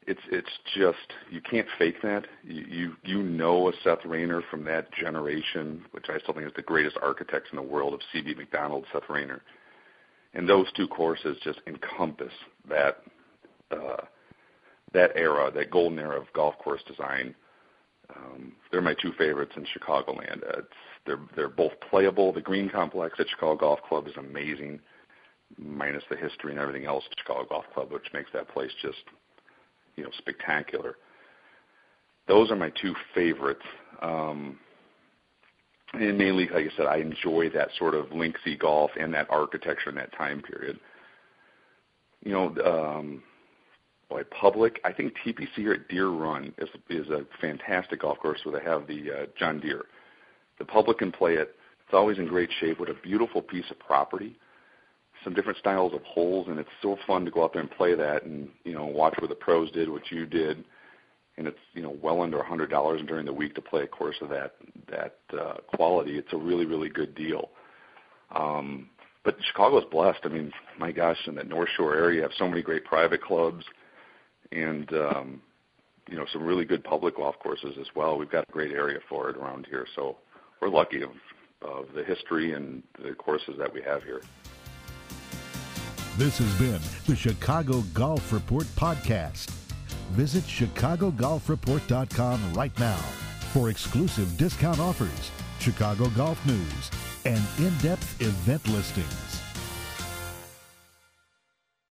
It's 0.06 0.22
it's 0.32 0.50
just 0.76 1.14
you 1.32 1.42
can't 1.42 1.68
fake 1.80 2.02
that. 2.04 2.26
You 2.44 2.66
you, 2.70 2.96
you 3.04 3.24
know 3.24 3.70
a 3.70 3.72
Seth 3.84 4.06
Rayner 4.06 4.44
from 4.52 4.64
that 4.66 4.94
generation, 4.94 5.84
which 5.92 6.06
I 6.10 6.20
still 6.20 6.36
think 6.36 6.46
is 6.46 6.54
the 6.56 6.62
greatest 6.62 6.98
architects 7.02 7.50
in 7.52 7.56
the 7.56 7.64
world 7.64 7.96
of 7.96 8.00
CB 8.14 8.38
Macdonald, 8.38 8.86
Seth 8.94 9.10
Rayner, 9.10 9.42
and 10.36 10.48
those 10.48 10.72
two 10.74 10.88
courses 10.88 11.38
just 11.44 11.62
encompass 11.66 12.34
that 12.70 13.02
uh, 13.72 14.04
that 14.94 15.12
era, 15.16 15.52
that 15.54 15.72
golden 15.72 15.98
era 15.98 16.20
of 16.20 16.32
golf 16.34 16.58
course 16.60 16.82
design 16.88 17.34
um, 18.16 18.54
they're 18.72 18.82
my 18.82 18.96
two 19.02 19.12
favorites 19.18 19.54
in 19.56 19.66
Chicagoland. 19.66 20.44
Uh, 20.44 20.60
it's, 20.60 20.68
they're 21.06 21.20
they're 21.36 21.50
both 21.50 21.74
playable. 21.90 22.32
The 22.32 22.42
Green 22.42 22.70
Complex 22.70 23.16
at 23.20 23.30
Chicago 23.30 23.58
Golf 23.58 23.80
Club 23.88 24.08
is 24.08 24.14
amazing, 24.18 24.80
minus 25.58 26.04
the 26.10 26.18
history 26.18 26.52
and 26.52 26.60
everything 26.60 26.86
else 26.86 27.04
at 27.10 27.18
Chicago 27.18 27.46
Golf 27.50 27.66
Club, 27.74 27.92
which 27.92 28.08
makes 28.14 28.30
that 28.34 28.50
place 28.50 28.72
just 28.82 29.00
you 29.96 30.04
know 30.04 30.10
spectacular. 30.18 30.96
Those 32.28 32.52
are 32.52 32.56
my 32.56 32.72
two 32.82 32.94
favorites. 33.14 33.66
Um, 34.02 34.58
and 35.94 36.18
mainly, 36.18 36.48
like 36.48 36.66
I 36.72 36.78
said, 36.78 36.86
I 36.86 36.98
enjoy 36.98 37.50
that 37.50 37.70
sort 37.78 37.96
of 37.96 38.06
linksy 38.08 38.58
golf 38.58 38.92
and 39.00 39.14
that 39.14 39.28
architecture 39.30 39.90
in 39.90 39.96
that 39.96 40.16
time 40.18 40.42
period. 40.42 40.80
You 42.24 42.32
know, 42.32 42.56
um, 42.64 43.24
boy, 44.12 44.24
public. 44.26 44.80
I 44.84 44.92
think 44.92 45.14
TPC 45.26 45.48
here 45.56 45.74
at 45.74 45.88
Deere 45.88 46.10
Run 46.10 46.54
is 46.58 46.70
is 46.90 47.10
a 47.10 47.26
fantastic 47.40 48.02
golf 48.02 48.20
course 48.20 48.42
where 48.44 48.60
they 48.60 48.66
have 48.66 48.86
the 48.88 49.12
uh, 49.12 49.26
John 49.40 49.60
Deere. 49.60 49.86
The 50.60 50.66
public 50.66 51.00
can 51.00 51.12
play 51.12 51.36
it. 51.36 51.56
It's 51.86 51.94
always 51.94 52.18
in 52.18 52.28
great 52.28 52.50
shape 52.60 52.80
with 52.80 52.90
a 52.90 52.96
beautiful 53.02 53.42
piece 53.42 53.70
of 53.72 53.80
property, 53.80 54.38
some 55.24 55.34
different 55.34 55.58
styles 55.60 55.94
of 55.94 56.04
holes, 56.04 56.48
and 56.50 56.60
it's 56.60 56.70
so 56.82 56.98
fun 57.08 57.26
to 57.26 57.32
go 57.32 57.44
out 57.44 57.54
there 57.54 57.62
and 57.62 57.72
play 57.72 57.96
that 57.96 58.24
and 58.24 58.50
you 58.66 58.74
know 58.74 58.86
watch 58.86 59.16
what 59.20 59.30
the 59.30 59.36
pros 59.36 59.72
did, 59.72 59.90
what 59.90 60.12
you 60.12 60.26
did, 60.26 60.64
and 61.38 61.48
it's 61.48 61.60
you 61.74 61.82
know 61.82 61.96
well 62.02 62.22
under 62.22 62.40
a 62.40 62.46
hundred 62.46 62.70
dollars 62.70 63.02
during 63.08 63.26
the 63.26 63.34
week 63.34 63.56
to 63.56 63.62
play 63.62 63.84
a 63.84 63.88
course 63.88 64.18
of 64.22 64.30
that 64.30 64.56
that 64.90 65.20
uh, 65.40 65.56
quality. 65.74 66.18
It's 66.18 66.34
a 66.34 66.38
really 66.38 66.66
really 66.66 66.90
good 66.90 67.16
deal. 67.16 67.50
Um, 68.36 68.90
but 69.24 69.38
Chicago's 69.46 69.86
blessed. 69.92 70.22
I 70.24 70.30
mean, 70.30 70.52
my 70.80 70.92
gosh, 70.92 71.18
in 71.28 71.36
the 71.36 71.44
North 71.44 71.70
Shore 71.78 71.96
area, 71.96 72.18
you 72.18 72.22
have 72.24 72.32
so 72.38 72.48
many 72.48 72.62
great 72.62 72.84
private 72.84 73.22
clubs 73.22 73.64
and 74.52 74.92
um, 74.94 75.42
you 76.10 76.18
know 76.18 76.26
some 76.32 76.44
really 76.44 76.66
good 76.66 76.84
public 76.84 77.16
golf 77.18 77.40
courses 77.40 77.76
as 77.80 77.88
well. 77.96 78.18
We've 78.18 78.30
got 78.30 78.46
a 78.48 78.52
great 78.52 78.72
area 78.72 79.00
for 79.10 79.30
it 79.30 79.38
around 79.38 79.66
here, 79.70 79.88
so 79.96 80.18
we're 80.62 80.70
lucky 80.70 81.02
of, 81.02 81.12
of 81.62 81.88
the 81.96 82.04
history 82.04 82.54
and 82.54 82.84
the 83.04 83.14
courses 83.14 83.56
that 83.58 83.74
we 83.74 83.82
have 83.82 84.04
here. 84.04 84.22
This 86.18 86.38
has 86.40 86.60
been 86.60 86.82
the 87.08 87.16
Chicago 87.16 87.82
Golf 87.94 88.34
Report 88.34 88.66
podcast. 88.76 89.50
Visit 90.12 90.44
ChicagoGolfReport.com 90.44 92.54
right 92.54 92.78
now 92.78 93.00
for 93.54 93.70
exclusive 93.70 94.38
discount 94.38 94.80
offers, 94.80 95.32
Chicago 95.60 96.10
golf 96.10 96.46
news, 96.46 96.92
and 97.26 97.42
in-depth 97.60 98.22
event 98.22 98.68
listings. 98.68 99.31